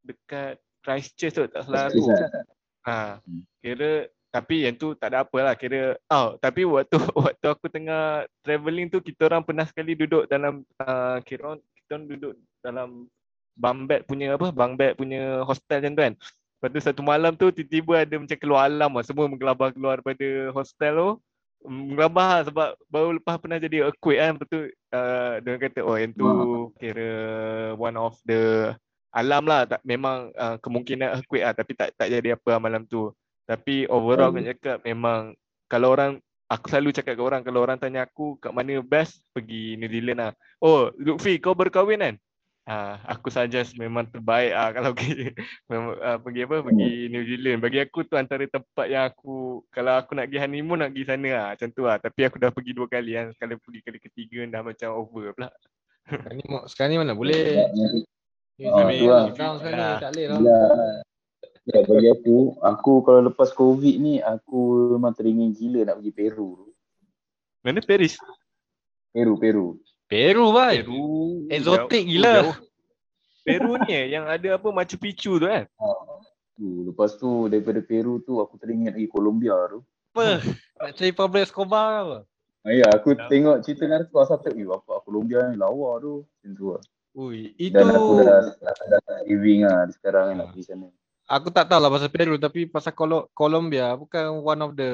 dekat 0.03 0.59
Christchurch 0.83 1.35
tu 1.39 1.47
tak 1.47 1.63
salah 1.63 1.87
aku. 1.87 2.03
Ha, 2.89 3.21
Hmm. 3.21 3.45
kira 3.61 4.09
tapi 4.29 4.65
yang 4.65 4.73
tu 4.77 4.97
tak 4.97 5.13
ada 5.13 5.25
apa 5.25 5.37
lah 5.41 5.53
kira 5.53 5.97
oh 6.09 6.37
tapi 6.41 6.65
waktu 6.65 6.97
waktu 7.29 7.45
aku 7.49 7.65
tengah 7.69 8.25
travelling 8.41 8.89
tu 8.89 8.97
kita 9.01 9.29
orang 9.29 9.45
pernah 9.45 9.65
sekali 9.69 9.93
duduk 9.93 10.25
dalam 10.25 10.65
uh, 10.81 11.21
kira 11.21 11.53
orang 11.53 11.61
kita 11.77 11.89
orang 11.97 12.07
duduk 12.09 12.33
dalam 12.65 12.89
bunk 13.59 13.79
bed 13.91 14.01
punya 14.07 14.27
apa 14.39 14.47
bunk 14.55 14.73
bed 14.79 14.95
punya 14.95 15.43
hostel 15.43 15.83
macam 15.83 15.93
tu 15.93 16.01
kan. 16.01 16.13
Lepas 16.59 16.69
tu 16.75 16.79
satu 16.83 17.01
malam 17.03 17.31
tu 17.39 17.47
tiba-tiba 17.55 18.03
ada 18.03 18.15
macam 18.19 18.37
keluar 18.39 18.67
alam 18.67 18.91
lah. 18.91 19.03
Semua 19.07 19.31
menggelabah 19.31 19.71
keluar 19.71 19.99
daripada 19.99 20.27
hostel 20.51 20.93
tu. 20.95 21.11
Menggelabah 21.67 22.27
lah 22.27 22.41
sebab 22.47 22.69
baru 22.91 23.09
lepas 23.19 23.35
pernah 23.39 23.59
jadi 23.59 23.87
earthquake 23.87 24.19
kan. 24.19 24.31
Lepas 24.35 24.47
tu 24.51 24.59
uh, 24.95 25.33
dia 25.39 25.55
kata 25.55 25.79
oh 25.83 25.95
yang 25.95 26.11
tu 26.15 26.27
kira 26.79 27.11
one 27.79 27.95
of 27.95 28.15
the 28.27 28.75
alam 29.09 29.43
lah 29.45 29.65
tak 29.65 29.81
memang 29.81 30.29
uh, 30.37 30.57
kemungkinan 30.61 31.17
earthquake 31.17 31.45
lah 31.45 31.53
tapi 31.57 31.71
tak 31.73 31.97
tak 31.97 32.07
jadi 32.09 32.37
apa 32.37 32.47
lah 32.55 32.59
malam 32.61 32.85
tu. 32.85 33.09
Tapi 33.49 33.89
overall 33.89 34.29
aku 34.29 34.45
nak 34.45 34.47
cakap 34.57 34.77
memang 34.85 35.33
kalau 35.65 35.89
orang 35.93 36.21
aku 36.49 36.65
selalu 36.69 36.89
cakap 36.93 37.13
ke 37.17 37.21
orang 37.21 37.41
kalau 37.41 37.61
orang 37.65 37.77
tanya 37.77 38.05
aku 38.05 38.37
kat 38.41 38.53
mana 38.53 38.81
best 38.81 39.21
pergi 39.33 39.77
New 39.77 39.89
Zealand 39.89 40.19
lah. 40.21 40.31
Oh, 40.61 40.93
Lutfi 40.97 41.41
kau 41.41 41.57
baru 41.57 41.73
kahwin 41.73 42.01
kan? 42.01 42.15
Ah, 42.69 43.01
aku 43.09 43.33
suggest 43.33 43.73
memang 43.81 44.05
terbaik 44.13 44.53
ah 44.53 44.69
kalau 44.77 44.93
pergi 44.93 45.33
memang, 45.65 45.97
ah, 46.05 46.21
pergi 46.21 46.45
apa 46.45 46.61
pergi 46.61 46.93
New 47.09 47.25
Zealand. 47.25 47.59
Bagi 47.65 47.81
aku 47.81 48.05
tu 48.05 48.13
antara 48.13 48.45
tempat 48.45 48.85
yang 48.85 49.09
aku 49.09 49.65
kalau 49.73 49.97
aku 49.97 50.13
nak 50.13 50.29
pergi 50.29 50.41
honeymoon 50.45 50.77
nak 50.85 50.93
pergi 50.93 51.09
sana 51.09 51.29
ah 51.33 51.47
macam 51.57 51.69
tu 51.73 51.83
ah. 51.89 51.97
Tapi 51.97 52.21
aku 52.29 52.37
dah 52.37 52.53
pergi 52.53 52.71
dua 52.77 52.85
kali 52.85 53.17
kan. 53.17 53.33
Sekali 53.33 53.57
pergi 53.57 53.81
kali 53.81 53.97
ketiga 53.97 54.37
dah 54.45 54.61
macam 54.61 54.89
over 54.93 55.33
pula. 55.33 55.49
Sekarang 56.05 56.37
ni, 56.37 56.45
sekarang 56.69 56.89
ni 56.93 56.97
mana 57.01 57.13
boleh. 57.17 57.41
Ah, 58.67 58.91
tu 58.91 59.05
lah. 59.07 59.23
Ah. 59.71 59.97
tak 60.03 60.09
boleh 60.11 60.25
lah. 60.27 60.39
Ya. 60.43 60.59
Ya, 61.69 61.85
bagi 61.85 62.09
aku, 62.09 62.57
aku 62.65 62.93
kalau 63.05 63.29
lepas 63.29 63.53
COVID 63.53 63.95
ni, 64.01 64.17
aku 64.19 64.89
memang 64.97 65.13
teringin 65.13 65.53
gila 65.53 65.85
nak 65.85 66.01
pergi 66.01 66.11
Peru. 66.11 66.73
Mana 67.61 67.79
Paris? 67.85 68.17
Peru, 69.13 69.37
Peru. 69.37 69.77
Peru 70.09 70.45
bhai. 70.49 70.81
Peru. 70.81 71.45
Exotic 71.47 72.03
jauh- 72.03 72.09
gila. 72.09 72.33
jauh. 72.41 72.57
Peru 73.45 73.71
ni 73.85 73.89
eh, 73.93 74.05
yang 74.11 74.25
ada 74.25 74.57
apa 74.57 74.67
Machu 74.73 74.97
Picchu 74.97 75.37
tu 75.37 75.45
kan? 75.45 75.69
Tu, 76.57 76.91
lepas 76.91 77.15
tu 77.15 77.47
daripada 77.47 77.79
Peru 77.85 78.17
tu 78.19 78.41
aku 78.41 78.57
teringat 78.57 78.97
pergi 78.97 79.07
Colombia 79.07 79.55
tu. 79.69 79.79
Apa? 80.17 80.41
Nak 80.81 80.91
cari 80.97 81.13
Pablo 81.13 81.37
Escobar 81.39 81.85
ke 81.85 81.99
apa? 82.01 82.17
Ah, 82.65 82.73
ya, 82.75 82.87
aku 82.91 83.15
tengok 83.15 83.63
cerita 83.63 83.87
narko 83.87 84.19
asal 84.19 84.41
tu, 84.41 84.51
eh 84.51 84.67
apa 84.67 84.99
Colombia 85.05 85.47
ni 85.47 85.55
lawa 85.55 86.01
tu. 86.01 86.25
Macam 86.25 86.51
tu 86.57 86.65
lah. 86.75 86.83
Ui, 87.17 87.57
itu 87.57 87.73
Dan 87.73 87.89
aku 87.89 88.21
dah 88.21 88.53
dah, 88.61 88.75
dah, 88.85 89.19
living 89.25 89.65
lah 89.65 89.89
sekarang 89.89 90.37
nak 90.37 90.53
pergi 90.53 90.69
sana. 90.69 90.87
aku 91.25 91.49
tak 91.49 91.65
tahu 91.65 91.81
lah 91.81 91.89
pasal 91.89 92.09
Peru 92.13 92.35
tapi 92.37 92.69
pasal 92.69 92.93
Colo- 92.93 93.29
Colombia 93.33 93.97
bukan 93.97 94.41
one 94.45 94.61
of 94.61 94.77
the 94.77 94.91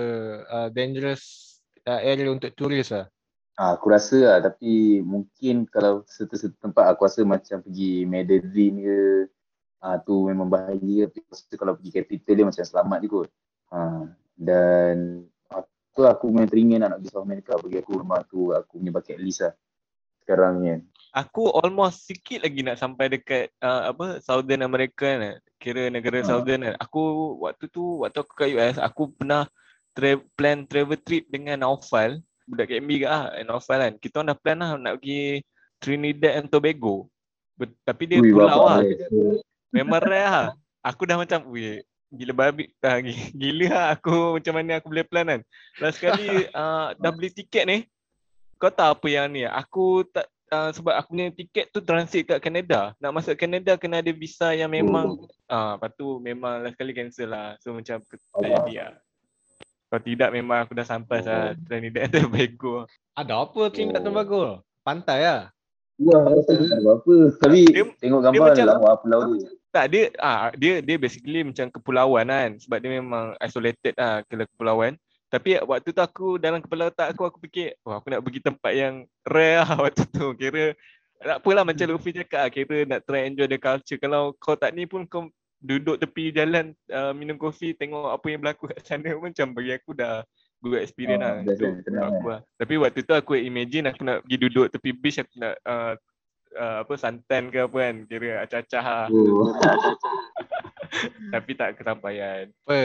uh, 0.48 0.68
dangerous 0.72 1.56
uh, 1.84 2.00
area 2.00 2.32
untuk 2.32 2.56
turis 2.56 2.92
lah. 2.92 3.12
Ah, 3.56 3.80
aku 3.80 3.88
rasa 3.88 4.20
lah 4.20 4.40
tapi 4.44 5.00
mungkin 5.00 5.64
kalau 5.68 6.04
serta-serta 6.08 6.60
tempat 6.60 6.92
aku 6.92 7.08
rasa 7.08 7.24
macam 7.24 7.64
pergi 7.64 8.04
Medellin 8.04 8.84
ke 8.84 9.00
ah, 9.80 9.96
tu 10.00 10.28
memang 10.28 10.48
bahaya 10.48 11.08
tapi 11.08 11.24
aku 11.24 11.30
rasa 11.32 11.56
kalau 11.56 11.74
pergi 11.80 11.92
capital 12.00 12.34
dia 12.36 12.46
macam 12.48 12.64
selamat 12.64 12.98
je 13.00 13.08
kot. 13.12 13.30
Ah, 13.72 14.08
dan 14.36 15.24
tu 15.96 16.00
lah 16.04 16.12
aku 16.16 16.28
memang 16.28 16.52
teringin 16.52 16.84
nak 16.84 17.00
pergi 17.00 17.12
South 17.12 17.24
America 17.24 17.56
bagi 17.56 17.80
aku 17.80 17.92
rumah 17.96 18.20
tu 18.28 18.52
aku 18.52 18.80
punya 18.80 18.92
bucket 18.92 19.20
list 19.24 19.48
lah 19.48 19.54
sekarang 20.20 20.54
ni 20.60 20.68
kan. 20.76 20.82
Aku 21.16 21.48
almost 21.64 22.04
sikit 22.04 22.44
lagi 22.44 22.60
nak 22.60 22.76
sampai 22.76 23.08
dekat 23.08 23.48
uh, 23.64 23.96
apa 23.96 24.20
Southern 24.20 24.68
America 24.68 25.08
kan. 25.08 25.40
Kira 25.64 25.88
negara 25.88 26.20
Ha. 26.20 26.28
Southern 26.28 26.68
kan. 26.68 26.76
Aku 26.84 27.36
waktu 27.40 27.72
tu 27.72 28.04
waktu 28.04 28.20
aku 28.20 28.34
kat 28.36 28.52
US 28.52 28.76
aku 28.76 29.16
pernah 29.16 29.48
tra- 29.96 30.26
plan 30.36 30.68
travel 30.68 31.00
trip 31.00 31.24
dengan 31.32 31.64
Naufal 31.64 32.20
budak 32.44 32.68
KMB 32.68 32.92
ke 33.02 33.08
ah 33.08 33.32
Naufal 33.48 33.80
kan. 33.80 33.94
Kita 33.96 34.20
orang 34.20 34.36
dah 34.36 34.38
plan 34.38 34.58
lah 34.60 34.70
nak 34.76 35.00
pergi 35.00 35.40
Trinidad 35.80 36.36
and 36.44 36.52
Tobago. 36.52 37.08
But, 37.56 37.72
tapi 37.88 38.04
dia 38.12 38.20
Ui, 38.20 38.36
pulau 38.36 38.68
lah. 38.68 38.84
Memang 39.72 40.04
rare 40.04 40.28
lah. 40.28 40.48
Aku 40.84 41.08
dah 41.08 41.16
macam, 41.16 41.48
weh, 41.52 41.80
gila 42.12 42.36
babi. 42.36 42.68
Ah, 42.84 43.00
gi- 43.00 43.32
gila 43.32 43.68
lah 43.72 43.86
aku 43.96 44.40
macam 44.40 44.54
mana 44.60 44.84
aku 44.84 44.92
boleh 44.92 45.08
plan 45.08 45.26
kan. 45.26 45.42
Last 45.80 46.04
sekali 46.04 46.48
uh, 46.52 46.92
dah 47.02 47.12
beli 47.16 47.32
tiket 47.32 47.64
ni. 47.64 47.78
Kau 48.60 48.72
tahu 48.72 48.96
apa 48.96 49.08
yang 49.08 49.32
ni? 49.32 49.44
Aku 49.48 50.04
tak 50.12 50.28
uh, 50.52 50.70
sebab 50.70 50.94
aku 50.94 51.16
punya 51.16 51.32
tiket 51.32 51.72
tu 51.72 51.80
transit 51.82 52.26
kat 52.28 52.42
Canada. 52.42 52.94
Nak 53.00 53.12
masuk 53.14 53.36
Canada 53.38 53.78
kena 53.78 54.02
ada 54.02 54.12
visa 54.12 54.52
yang 54.52 54.70
memang 54.70 55.18
ah 55.46 55.54
uh, 55.54 55.72
lepas 55.78 55.90
tu 55.96 56.18
memang 56.20 56.62
last 56.62 56.76
sekali 56.78 56.92
cancel 56.94 57.30
lah. 57.32 57.56
So 57.62 57.74
macam 57.74 58.02
tak 58.02 58.20
jadi 58.42 58.74
lah. 58.82 58.94
Kalau 59.86 60.02
tidak 60.02 60.30
memang 60.34 60.66
aku 60.66 60.74
dah 60.74 60.84
sampai 60.84 61.22
lah 61.22 61.54
Trinidad 61.56 62.10
and 62.10 62.14
Tobago. 62.14 62.90
Ada 63.16 63.34
apa 63.46 63.62
Trinidad 63.70 64.02
Oh. 64.02 64.06
Tobago? 64.12 64.42
Pantai 64.82 65.20
lah. 65.24 65.42
Rasa 65.96 66.52
tak 66.52 66.60
ada 66.60 66.76
apa-apa. 66.84 67.16
Tapi 67.40 67.60
Dia- 67.72 67.96
tengok 68.04 68.22
gambar 68.28 68.48
macam- 68.52 68.58
dia 68.58 68.66
lawa 68.68 68.92
pulau 69.00 69.20
tu. 69.32 69.36
Tak 69.72 69.86
dia 69.92 70.04
ah 70.24 70.52
dia 70.56 70.80
dia 70.80 70.96
basically 70.96 71.44
macam 71.44 71.68
kepulauan 71.68 72.32
kan 72.32 72.56
sebab 72.60 72.78
dia 72.80 72.92
memang 72.96 73.36
isolated 73.40 73.94
lah 73.96 74.24
kalau 74.28 74.48
kepulauan. 74.56 74.96
Tapi 75.30 75.58
waktu 75.60 75.90
tu 75.92 76.02
aku 76.02 76.38
dalam 76.38 76.62
kepala 76.62 76.94
otak 76.94 77.12
aku 77.12 77.28
aku 77.28 77.38
fikir 77.44 77.76
wah 77.82 77.98
aku 78.00 78.14
nak 78.14 78.22
pergi 78.24 78.40
tempat 78.40 78.72
yang 78.72 78.96
rare 79.26 79.66
lah 79.66 79.78
waktu 79.90 80.04
tu. 80.10 80.32
Kira 80.38 80.74
tak 81.16 81.38
apalah 81.42 81.64
macam 81.66 81.86
Luffy 81.90 82.12
cakap 82.14 82.40
lah, 82.46 82.52
kira 82.52 82.78
nak 82.86 83.02
try 83.08 83.26
enjoy 83.26 83.48
the 83.50 83.58
culture. 83.58 83.98
Kalau 83.98 84.36
kau 84.38 84.54
tak 84.54 84.76
ni 84.76 84.86
pun 84.86 85.08
kau 85.08 85.28
duduk 85.66 85.98
tepi 85.98 86.30
jalan 86.30 86.78
uh, 86.94 87.10
minum 87.16 87.42
kopi 87.42 87.74
tengok 87.74 88.14
apa 88.14 88.26
yang 88.30 88.40
berlaku 88.44 88.70
kat 88.70 88.86
sana 88.86 89.10
pun 89.18 89.34
macam 89.34 89.50
bagi 89.56 89.74
aku 89.74 89.92
dah 89.98 90.22
good 90.62 90.78
experience 90.78 91.24
Ah, 91.26 91.42
lah. 91.42 91.56
kan, 91.58 91.82
tenang 91.82 92.06
untuk 92.06 92.06
aku 92.22 92.28
lah. 92.30 92.42
Tapi 92.62 92.74
waktu 92.78 93.00
tu 93.02 93.14
aku 93.18 93.32
imagine 93.40 93.90
aku 93.90 94.02
nak 94.06 94.22
pergi 94.28 94.38
duduk 94.38 94.68
tepi 94.70 94.90
beach 94.94 95.18
aku 95.18 95.34
nak 95.42 95.56
uh, 95.66 95.94
uh, 96.54 96.78
apa 96.86 96.94
santan 97.02 97.50
ke 97.50 97.66
apa 97.66 97.78
kan 97.82 97.96
kira 98.06 98.46
acah-acah 98.46 98.84
lah. 98.86 99.08
Oh. 99.10 99.50
Tapi 101.36 101.52
tak 101.58 101.80
kesampaian. 101.80 102.50
Apa? 102.66 102.80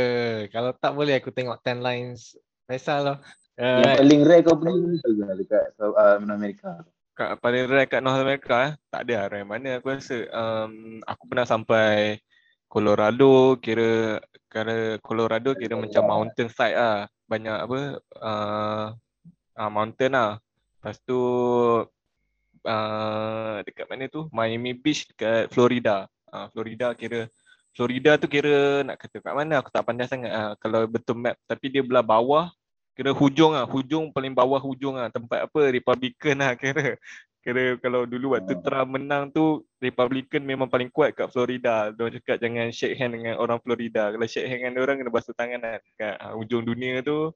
Kalau 0.52 0.70
tak 0.76 0.92
boleh 0.92 1.18
aku 1.18 1.30
tengok 1.30 1.60
10 1.62 1.80
lines. 1.80 2.36
Faisal 2.70 3.00
lah. 3.02 3.18
Yang 3.60 3.76
Alright. 3.76 3.98
paling 4.00 4.22
rare 4.24 4.42
kau 4.46 4.56
pergi 4.56 4.78
mana 4.80 5.24
lah 5.28 5.36
dekat 5.36 5.64
uh, 5.76 6.16
Amerika. 6.32 6.70
Kat 7.12 7.30
paling 7.44 7.64
rare 7.68 7.84
kat 7.84 8.00
North 8.00 8.22
America 8.24 8.72
eh, 8.72 8.74
tak 8.88 9.00
ada 9.04 9.14
lah 9.20 9.26
rare 9.28 9.44
mana 9.44 9.68
aku 9.76 9.86
rasa. 9.92 10.18
Um, 10.32 11.04
aku 11.04 11.22
pernah 11.28 11.44
sampai 11.44 12.16
Colorado, 12.70 13.58
kira 13.60 14.22
kira 14.48 14.96
Colorado 15.04 15.52
kira 15.58 15.76
macam 15.76 16.08
mountain 16.08 16.48
side 16.48 16.78
lah. 16.78 17.04
Banyak 17.28 17.56
apa 17.68 17.80
uh, 18.00 18.86
uh, 19.60 19.70
mountain 19.70 20.16
lah. 20.16 20.40
Lepas 20.80 20.96
tu 21.04 21.20
uh, 22.64 23.56
dekat 23.60 23.86
mana 23.92 24.08
tu? 24.08 24.24
Miami 24.32 24.72
Beach 24.72 25.04
dekat 25.12 25.52
Florida. 25.52 26.08
Uh, 26.32 26.48
Florida 26.54 26.96
kira 26.96 27.28
Florida 27.74 28.18
tu 28.18 28.26
kira 28.26 28.82
nak 28.82 28.98
kata 28.98 29.22
kat 29.22 29.34
mana? 29.34 29.62
Aku 29.62 29.70
tak 29.70 29.86
pandai 29.86 30.10
sangat 30.10 30.30
uh, 30.30 30.52
kalau 30.58 30.86
betul 30.90 31.16
map. 31.18 31.38
Tapi 31.46 31.70
dia 31.70 31.82
belah 31.86 32.02
bawah 32.02 32.50
kira 32.98 33.16
hujung 33.16 33.56
ah 33.56 33.64
hujung 33.64 34.10
paling 34.10 34.34
bawah 34.34 34.58
hujung 34.58 34.98
ah. 34.98 35.08
Tempat 35.08 35.46
apa? 35.46 35.60
Republican 35.70 36.36
lah 36.42 36.52
kira. 36.58 36.98
Kira 37.40 37.80
kalau 37.80 38.04
dulu 38.04 38.36
waktu 38.36 38.52
Hmm. 38.52 38.60
Trump 38.60 39.00
menang 39.00 39.32
tu 39.32 39.64
Republican 39.80 40.44
memang 40.44 40.68
paling 40.68 40.92
kuat 40.92 41.16
kat 41.16 41.32
Florida. 41.32 41.88
Dia 41.88 42.20
cakap 42.20 42.36
jangan 42.36 42.68
shake 42.68 43.00
hand 43.00 43.16
dengan 43.16 43.40
orang 43.40 43.56
Florida. 43.64 44.12
Kalau 44.12 44.26
shake 44.28 44.44
hand 44.44 44.60
dengan 44.60 44.84
orang 44.84 45.00
kena 45.00 45.08
basuh 45.08 45.32
tangan 45.32 45.64
kan 45.64 45.80
kat 45.96 46.14
ah, 46.20 46.36
hujung 46.36 46.68
dunia 46.68 47.00
tu. 47.00 47.32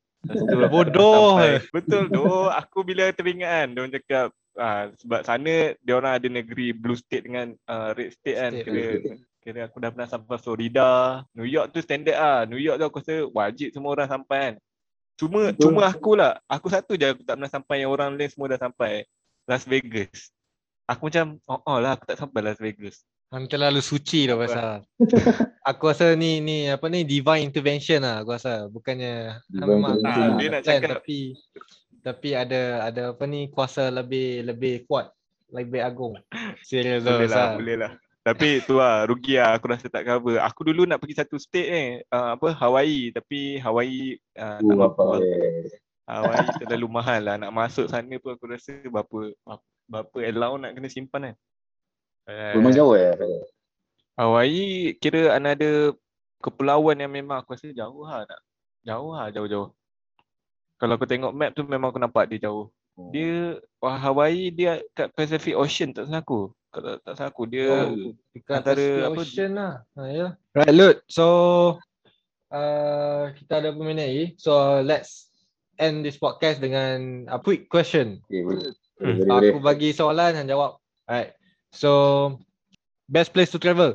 Bodoh. 0.68 1.40
betul 1.72 2.08
tu 2.12 2.24
aku 2.52 2.84
bila 2.84 3.12
teringat 3.12 3.48
kan 3.48 3.68
dia 3.72 3.84
cakap 4.00 4.26
ah, 4.60 4.92
sebab 5.00 5.20
sana 5.24 5.72
dia 5.80 5.94
orang 5.96 6.20
ada 6.20 6.28
negeri 6.28 6.76
blue 6.76 7.00
state 7.00 7.24
dengan 7.24 7.56
ah, 7.64 7.96
red 7.96 8.12
state 8.12 8.36
kan. 8.36 8.52
State, 8.52 8.64
kira 8.68 8.84
kira 9.44 9.68
aku 9.68 9.76
dah 9.76 9.92
pernah 9.92 10.08
sampai 10.08 10.40
Florida. 10.40 11.20
New 11.36 11.44
York 11.44 11.76
tu 11.76 11.84
standard 11.84 12.16
ah. 12.16 12.48
New 12.48 12.56
York 12.56 12.80
tu 12.80 12.86
aku 12.88 12.98
rasa 13.04 13.28
wajib 13.28 13.68
semua 13.76 13.92
orang 13.92 14.08
sampai 14.08 14.38
kan. 14.40 14.54
Cuma 15.14 15.40
Betul. 15.52 15.60
cuma 15.68 15.82
aku 15.86 16.16
lah. 16.16 16.40
Aku 16.48 16.66
satu 16.72 16.96
je 16.96 17.12
aku 17.12 17.22
tak 17.22 17.36
pernah 17.36 17.52
sampai 17.52 17.84
yang 17.84 17.92
orang 17.92 18.16
lain 18.16 18.32
semua 18.32 18.48
dah 18.48 18.58
sampai. 18.58 19.04
Las 19.44 19.68
Vegas. 19.68 20.32
Aku 20.88 21.12
macam 21.12 21.36
oh, 21.44 21.60
oh 21.60 21.76
lah 21.76 22.00
aku 22.00 22.08
tak 22.08 22.16
sampai 22.16 22.40
Las 22.40 22.56
Vegas. 22.56 23.04
Hang 23.28 23.44
terlalu 23.44 23.84
suci 23.84 24.24
dah 24.24 24.40
Faisal. 24.40 24.80
aku 25.68 25.92
rasa 25.92 26.16
ni 26.16 26.40
ni 26.40 26.72
apa 26.72 26.88
ni 26.88 27.04
divine 27.04 27.44
intervention 27.44 28.00
lah 28.00 28.24
aku 28.24 28.32
rasa. 28.32 28.64
Bukannya 28.72 29.44
memang 29.52 30.00
Ah, 30.00 30.40
dia 30.40 30.48
nak 30.48 30.64
plan 30.64 30.80
cakap- 30.80 31.04
tapi 31.04 31.36
tapi 32.00 32.28
ada 32.36 32.84
ada 32.88 33.02
apa 33.12 33.24
ni 33.28 33.48
kuasa 33.48 33.88
lebih 33.88 34.44
lebih 34.44 34.84
kuat, 34.88 35.12
lebih 35.52 35.80
agung. 35.84 36.16
Serius 36.68 37.04
dah 37.04 37.16
boleh 37.16 37.28
lah 37.28 37.48
boleh 37.60 37.76
lah 37.80 37.92
tapi 38.24 38.64
tu 38.64 38.80
lah 38.80 39.04
rugi 39.04 39.36
lah 39.36 39.52
aku 39.54 39.68
rasa 39.68 39.86
tak 39.86 40.08
cover 40.08 40.40
aku 40.40 40.64
dulu 40.64 40.88
nak 40.88 40.96
pergi 40.96 41.20
satu 41.20 41.36
state 41.36 41.68
ni 41.68 41.84
uh, 42.08 42.34
apa 42.34 42.56
Hawaii 42.56 43.12
tapi 43.12 43.60
Hawaii 43.60 44.16
uh, 44.34 44.58
tak 44.64 44.76
apa 44.80 45.02
lah. 45.04 45.20
eh. 45.20 45.68
Hawaii 46.08 46.48
terlalu 46.56 46.88
mahal 46.88 47.20
lah 47.20 47.36
nak 47.36 47.52
masuk 47.52 47.84
sana 47.86 48.16
pun 48.16 48.32
aku 48.32 48.48
rasa 48.48 48.72
berapa 48.88 49.18
berapa 49.84 50.16
allowance 50.24 50.62
nak 50.64 50.72
kena 50.72 50.88
simpan 50.88 51.22
kan 51.30 51.36
Eh, 52.24 52.56
Memang 52.56 52.72
jauh 52.72 52.96
eh. 52.96 53.12
Hawaii 54.16 54.96
kira 54.96 55.36
ada 55.36 55.92
kepulauan 56.40 56.96
yang 56.96 57.12
memang 57.12 57.44
aku 57.44 57.52
rasa 57.52 57.68
jauh 57.68 58.08
lah 58.08 58.24
nak 58.24 58.40
jauh 58.80 59.12
lah 59.12 59.28
jauh-jauh. 59.28 59.68
Kalau 60.80 60.96
aku 60.96 61.04
tengok 61.04 61.36
map 61.36 61.52
tu 61.52 61.60
memang 61.68 61.92
aku 61.92 62.00
nampak 62.00 62.32
dia 62.32 62.48
jauh. 62.48 62.72
Oh. 62.96 63.10
Dia 63.12 63.60
Hawaii 63.76 64.48
dia 64.48 64.80
kat 64.96 65.12
Pacific 65.12 65.52
Ocean 65.52 65.92
tak 65.92 66.08
salah 66.08 66.24
aku. 66.24 66.48
Kalau 66.74 66.98
tak 66.98 67.14
salah 67.14 67.30
aku 67.30 67.46
dia 67.46 67.70
Oh. 67.70 68.10
Antara 68.50 69.06
apa- 69.06 69.22
Ocean 69.22 69.50
lah. 69.54 69.72
Ha, 69.94 70.00
ya. 70.10 70.26
Right, 70.52 70.74
Lut. 70.74 70.96
So, 71.06 71.24
uh, 72.50 73.30
kita 73.32 73.62
ada 73.62 73.70
berapa 73.70 73.86
minit 73.86 74.04
lagi. 74.04 74.26
So, 74.36 74.50
let's 74.82 75.30
end 75.78 76.02
this 76.02 76.18
podcast 76.18 76.58
dengan 76.58 77.30
a 77.30 77.38
quick 77.38 77.70
question. 77.70 78.18
Okay, 78.26 78.42
boleh. 78.42 78.74
Hmm. 78.98 79.22
Boleh, 79.22 79.24
boleh. 79.24 79.50
Aku 79.54 79.60
bagi 79.60 79.90
soalan, 79.90 80.34
hang 80.34 80.50
jawab. 80.50 80.82
Alright. 81.06 81.38
So, 81.70 81.90
best 83.06 83.30
place 83.30 83.54
to 83.54 83.62
travel? 83.62 83.94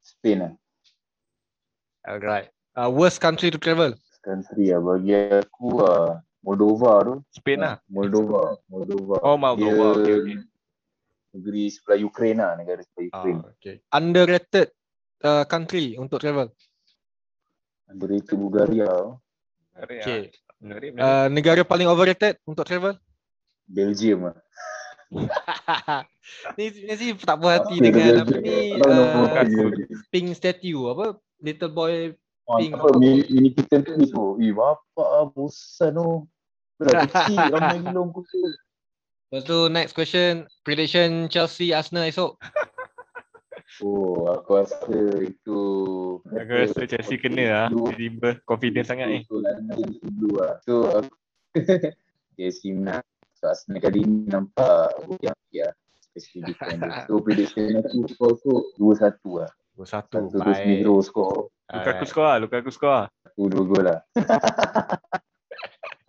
Spain 0.00 0.38
lah. 0.40 0.52
Alright. 2.02 2.50
Uh, 2.74 2.86
worst 2.86 3.18
country 3.18 3.50
to 3.50 3.58
travel? 3.58 3.94
Country 4.22 4.70
lah. 4.70 4.78
Bagi 4.78 5.14
aku 5.14 5.82
lah. 5.82 6.22
Moldova 6.42 6.92
tu. 7.02 7.14
Spain 7.30 7.62
lah. 7.62 7.78
Moldova. 7.86 8.58
Moldova. 8.66 9.14
Oh 9.22 9.34
Moldova. 9.34 10.02
Dia- 10.02 10.02
Okey 10.02 10.14
okey. 10.18 10.36
Negeri 11.32 11.62
sebelah 11.72 11.98
Ukraine 11.98 12.38
lah, 12.40 12.52
negara 12.56 12.80
sebelah 12.84 13.04
Ah, 13.08 13.12
Ukraine. 13.18 13.40
okay. 13.48 13.74
Underrated 13.88 14.68
uh, 15.24 15.44
country 15.48 15.96
untuk 15.96 16.20
travel. 16.20 16.52
Underrated 17.88 18.36
Bulgaria, 18.36 18.88
Menarik 19.72 19.98
Okay. 20.04 20.20
ah. 20.28 20.40
Menarik, 20.62 20.90
menarik. 20.94 21.08
Uh, 21.08 21.26
negara 21.32 21.60
paling 21.64 21.88
overrated 21.88 22.38
untuk 22.44 22.68
travel? 22.68 22.94
Belgium 23.66 24.30
lah. 24.30 24.36
ni 26.56 26.72
mesti 26.88 27.12
tak 27.20 27.36
puas 27.36 27.60
hati 27.60 27.76
Apa 27.76 27.84
dengan 27.84 28.24
apa 28.24 28.36
ni 28.40 28.72
nak 28.80 29.12
uh, 29.44 29.68
pink 30.08 30.32
statue 30.32 30.88
apa 30.88 31.20
little 31.44 31.68
boy 31.68 32.16
Ah, 32.42 32.58
Pink. 32.58 32.74
apa, 32.74 32.98
mini, 32.98 33.22
mini 33.30 33.48
kitten 33.54 33.86
tu 33.86 34.02
tu. 34.02 34.24
Eh, 34.42 34.50
bapak 34.50 35.06
ah, 35.06 35.30
bosan 35.30 35.94
tu. 35.94 36.26
Dah 36.82 37.06
kecil, 37.06 37.38
ramai 37.54 37.78
gila 37.78 38.02
kutu. 38.10 38.38
Lepas 39.32 39.48
tu 39.48 39.72
next 39.72 39.96
question 39.96 40.44
prediction 40.60 41.24
Chelsea 41.32 41.72
Arsenal 41.72 42.04
esok. 42.04 42.36
Oh, 43.80 44.28
aku 44.28 44.60
rasa 44.62 44.94
itu... 45.24 45.60
Aku 46.28 46.52
rasa 46.54 46.84
Chelsea 46.84 47.16
kena 47.16 47.44
lah. 47.48 47.66
Tiba-tiba 47.72 48.36
confident 48.44 48.84
sangat 48.84 49.08
ni. 49.08 49.18
Dulu 49.24 50.38
lah. 50.38 50.60
So, 50.68 50.86
aku... 51.00 51.08
Chelsea 52.36 52.76
menang. 52.76 53.00
So, 53.40 53.48
Arsenal 53.48 53.80
kali 53.80 54.04
ni 54.04 54.28
nampak 54.28 54.92
okey 55.08 55.32
okey 55.32 55.64
lah. 55.64 55.74
Especially 56.12 56.52
defender. 56.52 56.92
So, 57.08 57.24
prediction 57.24 57.80
aku 57.80 58.06
score 58.12 58.36
tu 58.44 58.52
2-1 58.76 59.18
lah. 59.40 59.50
Satu 59.82 60.28
Satu 60.28 60.36
tu 60.36 60.52
Smith 60.52 60.84
score. 61.08 61.48
Lukaku 61.72 62.04
skor 62.04 62.24
lah. 62.28 62.36
Lukaku 62.44 62.70
skor 62.70 62.92
lah. 62.92 63.06
Satu 63.24 63.42
dua 63.48 63.62
gol 63.64 63.84
lah. 63.88 64.00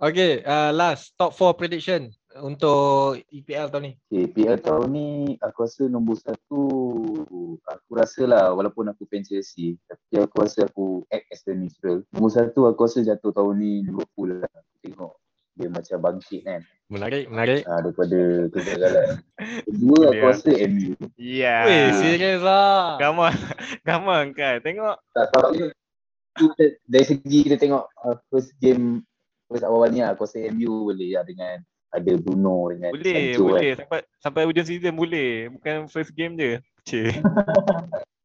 Okay, 0.03 0.43
uh, 0.43 0.75
last 0.75 1.15
top 1.15 1.31
4 1.31 1.55
prediction 1.55 2.11
untuk 2.39 3.21
EPL 3.29 3.69
tahun 3.69 3.83
ni. 3.83 3.91
Okay, 4.07 4.25
PL 4.27 4.57
tahun 4.57 4.87
ni 4.89 5.07
aku 5.37 5.67
rasa 5.67 5.85
nombor 5.85 6.17
satu 6.17 6.63
aku 7.61 7.91
rasa 7.93 8.25
lah 8.25 8.43
walaupun 8.51 8.89
aku 8.89 9.05
fan 9.05 9.21
Chelsea 9.21 9.77
tapi 9.85 10.17
aku 10.17 10.41
rasa 10.41 10.65
aku 10.65 11.05
act 11.09 11.29
as 11.29 11.45
a 11.45 11.53
neutral. 11.53 12.01
Nombor 12.09 12.31
satu 12.31 12.65
aku 12.65 12.89
rasa 12.89 13.05
jatuh 13.05 13.29
tahun 13.29 13.61
ni 13.61 13.71
Liverpool 13.85 14.41
lah. 14.41 14.49
Aku 14.49 14.73
tengok 14.81 15.13
dia 15.53 15.69
macam 15.69 15.97
bangkit 16.01 16.41
kan 16.41 16.65
Menarik, 16.89 17.29
menarik. 17.29 17.61
ha, 17.69 17.77
daripada 17.77 18.19
kegagalan. 18.49 19.07
Kedua 19.69 19.97
aku 20.09 20.13
Dia- 20.17 20.25
rasa 20.25 20.49
MU. 20.65 20.93
Ya. 21.13 21.57
Weh, 21.65 21.89
serius 21.93 22.41
lah. 22.41 22.97
Come 22.97 23.21
on. 23.21 23.33
Come 23.87 24.07
on 24.09 24.25
kan. 24.33 24.61
Tengok. 24.61 24.97
Tak 25.13 25.25
tahu 25.29 25.69
kita, 26.33 26.63
dari 26.89 27.05
segi 27.05 27.37
kita 27.45 27.61
tengok 27.61 27.85
uh, 28.01 28.17
first 28.29 28.57
game 28.57 29.05
first 29.45 29.61
awal 29.61 29.85
ni 29.85 30.01
lah, 30.01 30.17
aku 30.17 30.25
rasa 30.25 30.41
MU 30.49 30.89
boleh 30.89 31.13
lah 31.13 31.21
dengan 31.21 31.61
ada 31.93 32.11
Bruno 32.17 32.73
dengan 32.73 32.89
Boleh. 32.89 33.13
Sancho 33.13 33.43
Boleh. 33.45 33.71
Sampai 33.77 33.99
sampai 34.17 34.41
hujung 34.49 34.65
season 34.65 34.93
boleh. 34.97 35.31
Bukan 35.53 35.75
first 35.87 36.11
game 36.17 36.33
je. 36.35 36.57
Cik. 36.83 37.21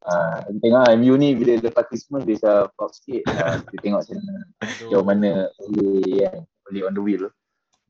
Ah, 0.09 0.41
kita 0.41 0.57
tengok 0.65 0.83
lah, 0.89 0.93
MU 0.97 1.15
ni 1.21 1.37
bila 1.37 1.61
lepas 1.61 1.85
Christmas 1.85 2.25
dia 2.25 2.41
dah 2.41 2.73
flop 2.73 2.97
sikit. 2.97 3.29
Ah, 3.29 3.61
kita 3.69 3.77
tengok 3.85 4.01
macam 4.01 4.17
mana 4.17 4.41
sejauh 4.65 5.05
mana 5.05 5.31
boleh 5.61 6.25
kan, 6.25 6.37
boleh 6.65 6.81
on 6.89 6.95
the 6.97 7.03
wheel. 7.05 7.25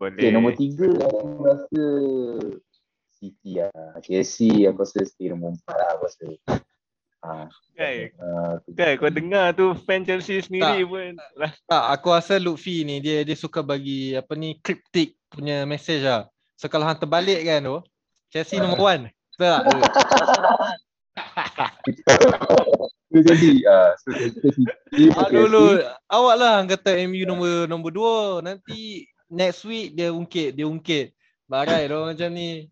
Boleh. 0.03 0.19
Okay, 0.19 0.31
nombor 0.35 0.59
tiga 0.59 0.91
aku 0.99 1.47
rasa 1.47 1.85
City 3.23 3.63
lah. 3.63 3.71
Chelsea 4.03 4.67
aku 4.67 4.83
rasa 4.83 5.07
stay 5.07 5.31
nombor 5.31 5.55
empat 5.55 5.77
lah 5.79 5.89
aku 5.95 6.03
rasa. 6.11 6.27
Ah, 7.23 7.47
Kan. 7.79 8.11
ah, 8.19 8.55
Kan 8.67 8.91
kau 8.99 9.11
dengar 9.15 9.55
tu 9.55 9.79
fan 9.87 10.03
Chelsea 10.03 10.43
sendiri 10.43 10.83
Tak. 10.83 10.91
pun. 10.91 11.13
Lah. 11.39 11.53
Tak, 11.71 11.85
aku 11.99 12.09
rasa 12.19 12.35
Lutfi 12.43 12.83
ni 12.83 12.99
dia 12.99 13.23
dia 13.23 13.39
suka 13.39 13.63
bagi 13.63 14.19
apa 14.19 14.35
ni 14.35 14.59
cryptic 14.59 15.15
punya 15.39 15.63
message 15.63 16.03
lah. 16.03 16.27
So 16.59 16.67
kalau 16.67 16.91
hang 16.91 16.99
terbalik 16.99 17.39
kan 17.47 17.63
tu, 17.63 17.79
Chelsea 18.35 18.59
number 18.59 18.83
one. 18.83 19.15
Betul 19.39 19.55
tak? 19.55 19.63
Itu 23.09 23.21
jadi. 23.23 23.51
Ah, 23.71 23.95
Chelsea, 24.03 24.35
Ah, 25.15 25.31
dulu 25.31 25.79
awak 26.11 26.35
lah 26.35 26.51
hang 26.59 26.69
kata 26.75 26.99
MU 27.07 27.23
nombor 27.23 27.71
nombor 27.71 27.91
dua. 27.95 28.19
Nanti 28.43 29.07
next 29.31 29.63
week 29.63 29.95
dia 29.95 30.11
ungkit, 30.11 30.59
dia 30.59 30.67
ungkit. 30.67 31.15
Barai 31.47 31.87
dia 31.87 32.03
macam 32.03 32.29
ni. 32.35 32.67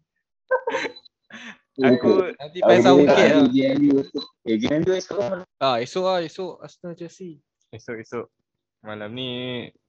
Aku 1.78 2.34
Nanti 2.34 2.58
ungkit 2.66 3.28
lah. 3.30 3.46
MU 3.78 4.02
esok. 4.02 4.26
Eh, 4.50 4.58
game 4.58 4.82
MU 4.82 4.92
esok 4.92 5.18
lah. 5.22 5.46
Ah, 5.62 5.78
esok 5.78 6.04
lah, 6.04 6.18
esok 6.26 6.58
Arsenal 6.58 6.98
Chelsea. 6.98 7.38
esok-esok 7.74 8.30
malam 8.86 9.10
ni 9.10 9.30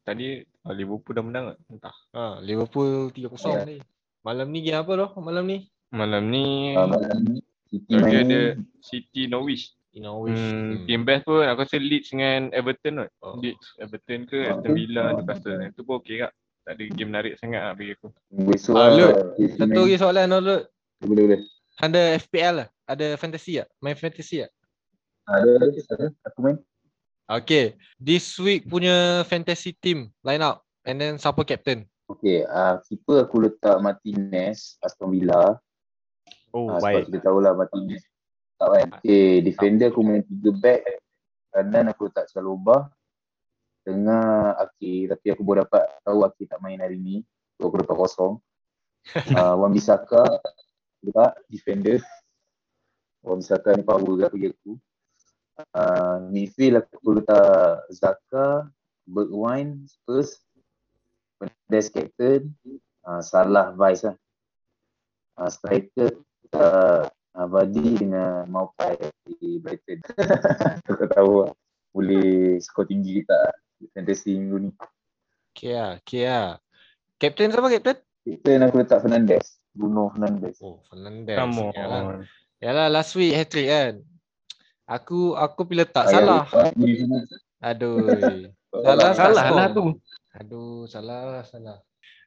tadi 0.07 0.39
oh, 0.63 0.71
Liverpool 0.71 1.13
dah 1.13 1.25
menang 1.25 1.45
tak? 1.51 1.57
Entah. 1.67 1.95
Ha, 2.15 2.23
Liverpool 2.39 3.11
3-0 3.11 3.27
Ya. 3.51 3.67
ni. 3.67 3.77
Malam 4.23 4.47
ni 4.49 4.59
game 4.61 4.79
apa 4.79 4.91
doh? 4.95 5.11
Malam 5.19 5.43
ni? 5.43 5.57
Malam 5.91 6.23
ni 6.27 6.71
Ah, 6.73 6.87
malam 6.87 7.19
ni 7.21 7.39
City 7.67 7.91
dia 7.91 7.99
main 7.99 8.15
ada 8.23 8.39
ni. 8.55 8.63
City 8.79 9.21
Norwich. 9.27 9.75
In 9.91 10.03
Norwich. 10.03 10.35
Hmm, 10.35 10.85
game 10.85 11.03
best 11.03 11.23
pun 11.23 11.43
aku 11.43 11.63
rasa 11.63 11.75
Leeds 11.75 12.11
dengan 12.11 12.51
Everton 12.51 13.03
kot. 13.03 13.09
Oh. 13.19 13.35
Leeds, 13.37 13.67
Everton 13.77 14.23
ke 14.23 14.39
Oh. 14.45 14.51
Aston 14.55 14.71
Villa, 14.71 15.03
Newcastle. 15.11 15.59
Itu 15.65 15.81
pun 15.83 15.99
okey 15.99 16.15
kak. 16.21 16.31
Tak 16.63 16.75
ada 16.75 16.83
game 16.91 17.09
menarik 17.09 17.33
sangat 17.39 17.61
lah 17.63 17.73
bagi 17.73 17.95
aku. 17.95 18.07
Besok 18.29 18.73
Ah, 18.73 18.87
lah. 18.87 18.91
Lut. 18.93 19.15
Chelsea 19.35 19.55
Satu 19.55 19.81
lagi 19.83 19.95
soalan 19.97 20.27
Lut. 20.37 20.63
Boleh 20.99 21.23
boleh. 21.25 21.41
Ada 21.77 22.01
FPL 22.17 22.55
lah? 22.57 22.67
Ada 22.83 23.07
fantasy 23.15 23.57
tak? 23.57 23.67
Main 23.79 23.95
fantasy 23.95 24.43
tak? 24.43 24.51
Ada 25.27 25.49
ada 25.59 25.65
ada. 25.69 26.07
Aku 26.25 26.37
main. 26.41 26.57
Okay. 27.27 27.75
This 27.99 28.39
week 28.39 28.63
punya 28.71 29.27
fantasy 29.27 29.75
team 29.75 30.15
line 30.23 30.39
up. 30.39 30.63
And 30.87 30.95
then 30.95 31.19
siapa 31.19 31.43
captain? 31.43 31.83
Okay, 32.07 32.47
uh, 32.47 32.79
keeper 32.87 33.27
aku 33.27 33.43
letak 33.43 33.83
Martinez, 33.83 34.79
Aston 34.79 35.11
Villa. 35.11 35.59
Oh, 36.55 36.71
sebab 36.79 37.03
baik. 37.03 37.11
kita 37.11 37.19
tahulah 37.27 37.51
Martinez. 37.51 37.99
Tak 38.55 38.67
kan? 38.71 38.87
Okay, 39.03 39.43
defender 39.43 39.91
aku 39.91 39.99
main 40.07 40.23
tiga 40.23 40.51
back. 40.55 40.81
Kanan 41.51 41.91
aku 41.91 42.07
letak 42.07 42.31
Chalobah. 42.31 42.87
Tengah 43.83 44.55
Aki, 44.55 45.11
tapi 45.11 45.27
aku 45.35 45.43
baru 45.43 45.67
dapat 45.67 45.83
tahu 46.07 46.23
Aki 46.23 46.47
tak 46.47 46.63
main 46.63 46.79
hari 46.79 46.95
ni. 46.95 47.27
So 47.59 47.67
aku 47.67 47.83
letak 47.83 47.99
kosong. 47.99 48.39
Uh, 49.35 49.55
Wan 49.59 49.75
Bisaka 49.75 50.23
letak 51.03 51.35
defender. 51.51 51.99
Wan 53.19 53.43
Bisaka 53.43 53.75
ni 53.75 53.83
power 53.83 53.99
ke 53.99 54.31
bagi 54.31 54.47
aku. 54.55 54.79
Uh, 55.73 56.21
midfield 56.29 56.85
aku 56.85 57.17
letak 57.17 57.87
Zaka, 57.89 58.69
Bergwijn, 59.09 59.89
Spurs. 59.89 60.37
Mendes 61.37 61.89
captain. 61.93 62.53
Uh, 63.05 63.21
Salah 63.21 63.73
vice 63.73 64.09
lah. 64.09 64.15
Uh, 65.37 65.49
striker 65.53 66.09
uh, 66.57 67.05
Abadi 67.37 68.01
dengan 68.01 68.49
Maupai 68.49 68.97
di 69.37 69.61
Brighton. 69.61 70.01
Aku 70.89 70.97
tak 70.97 71.13
tahu 71.13 71.45
lah. 71.45 71.53
Boleh 71.93 72.57
skor 72.57 72.89
tinggi 72.89 73.21
ke 73.21 73.29
tak 73.29 73.53
fantasy 73.93 74.37
minggu 74.37 74.57
ni. 74.65 74.69
Okay 75.53 75.77
lah. 75.77 75.91
Okay 76.01 76.25
lah. 76.25 76.49
Captain 77.21 77.53
siapa 77.53 77.69
captain? 77.69 77.97
Captain 78.25 78.59
aku 78.65 78.75
letak 78.81 79.05
Fernandes. 79.05 79.61
Bruno 79.77 80.09
Fernandes. 80.09 80.57
Oh, 80.65 80.81
Fernandes. 80.89 81.37
Come 81.37 81.69
Yalah. 81.77 82.01
on. 82.01 82.17
Yalah 82.57 82.87
last 82.89 83.13
week 83.13 83.37
hat-trick 83.37 83.69
kan. 83.69 84.01
Aku 84.87 85.35
aku 85.35 85.67
pilih 85.67 85.83
tak 85.83 86.07
Ayah 86.07 86.23
salah. 86.23 86.43
letak. 86.47 86.71
Aduh. 87.59 88.07
Salah. 88.77 89.11
Salah 89.15 89.47
lah 89.51 89.67
tu. 89.73 89.83
Aduh, 90.37 90.85
salah 90.85 91.19
lah, 91.25 91.43
salah. 91.47 91.77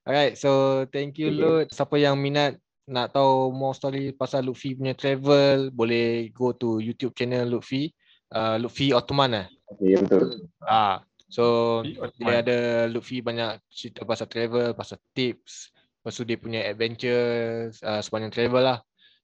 Alright, 0.03 0.35
so 0.35 0.83
thank 0.91 1.21
you 1.21 1.31
Lut. 1.31 1.71
Siapa 1.71 1.95
yang 2.01 2.19
minat 2.19 2.59
nak 2.91 3.15
tahu 3.15 3.55
more 3.55 3.77
story 3.77 4.11
pasal 4.11 4.51
Lutfi 4.51 4.75
punya 4.75 4.97
travel, 4.99 5.71
boleh 5.71 6.33
go 6.35 6.51
to 6.51 6.83
YouTube 6.83 7.15
channel 7.15 7.47
Lutfi. 7.47 7.93
Uh, 8.35 8.59
Lutfi 8.59 8.91
Ottoman 8.91 9.31
lah. 9.31 9.47
Okay, 9.71 9.95
betul. 10.01 10.51
Ah, 10.67 11.07
so 11.31 11.81
dia 12.19 12.43
ada 12.43 12.59
Lutfi 12.91 13.23
banyak 13.23 13.63
cerita 13.71 14.03
pasal 14.03 14.27
travel, 14.27 14.75
pasal 14.75 14.99
tips, 15.15 15.71
lepas 16.03 16.13
tu 16.17 16.27
dia 16.27 16.39
punya 16.41 16.67
adventures 16.67 17.79
uh, 17.87 18.03
sepanjang 18.03 18.35
travel 18.35 18.63
lah. 18.65 18.79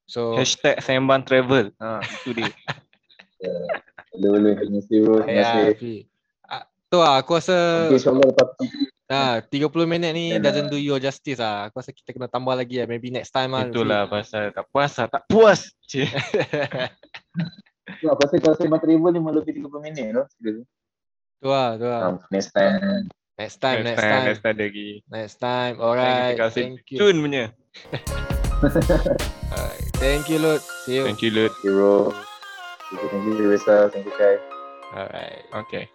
So 0.06 0.38
Hashtag 0.38 0.78
Sembang 0.86 1.26
Travel. 1.26 1.74
Ha, 1.82 1.98
itu 2.22 2.30
dia. 2.38 2.52
Boleh, 3.40 4.30
boleh. 4.32 4.52
Terima 4.56 4.78
kasih 4.80 4.96
bro. 5.04 5.16
Terima 5.20 5.36
ya, 5.36 5.52
kasih. 5.76 5.98
Ah, 6.48 6.64
tu 6.88 6.96
lah, 7.00 7.14
aku 7.20 7.30
rasa 7.36 7.56
Okay, 7.88 8.00
insyaAllah 8.00 8.26
lepas 8.32 8.48
tu. 8.56 8.64
ah, 9.12 9.34
30 9.44 9.92
minit 9.92 10.10
ni 10.16 10.24
Yalah. 10.32 10.42
doesn't 10.42 10.68
do 10.72 10.78
you 10.80 10.96
justice 10.96 11.38
lah. 11.38 11.68
Aku 11.68 11.78
rasa 11.84 11.92
kita 11.92 12.16
kena 12.16 12.28
tambah 12.32 12.56
lagi 12.56 12.80
lah. 12.80 12.86
Maybe 12.88 13.12
next 13.12 13.30
time 13.30 13.52
lah. 13.52 13.68
Itulah 13.68 14.08
pasal 14.08 14.50
tak 14.56 14.66
puas 14.72 14.92
lah. 14.96 15.06
Tak 15.12 15.22
puas. 15.28 15.60
Cik. 15.86 16.08
Tu, 18.02 18.06
Aku 18.10 18.18
rasa 18.18 18.34
kalau 18.42 18.56
sembang 18.58 18.82
travel 18.82 19.10
ni 19.14 19.20
lebih 19.22 19.52
30 19.62 19.84
minit 19.84 20.06
tu. 20.10 20.22
Tu 20.42 21.46
lah, 21.46 21.76
tu 21.78 21.86
lah. 21.86 22.18
Next 22.32 22.50
time. 22.50 23.06
Next 23.36 23.60
time, 23.60 23.84
next 23.84 24.00
time. 24.00 24.10
time. 24.10 24.24
Next 24.32 24.42
time 24.42 24.56
lagi. 24.56 24.88
Next 25.12 25.36
time. 25.38 25.74
Alright. 25.76 26.40
Thank 26.40 26.56
you. 26.56 26.64
Thank 26.64 26.84
you. 26.88 26.98
Cun 26.98 27.16
punya. 27.20 27.44
Alright. 29.52 29.84
Thank 30.00 30.32
you, 30.32 30.40
Lut. 30.40 30.64
See 30.88 30.96
you. 30.96 31.04
Thank 31.04 31.20
you, 31.20 31.30
Lut. 31.36 31.52
Okay 31.60 31.70
bro. 31.70 32.16
You, 32.92 32.98
thank 33.08 33.24
you 33.26 33.48
Reza. 33.48 33.90
Thank 33.92 34.06
you 34.06 34.12
Kai. 34.12 34.38
Alright. 34.94 35.44
Okay. 35.54 35.90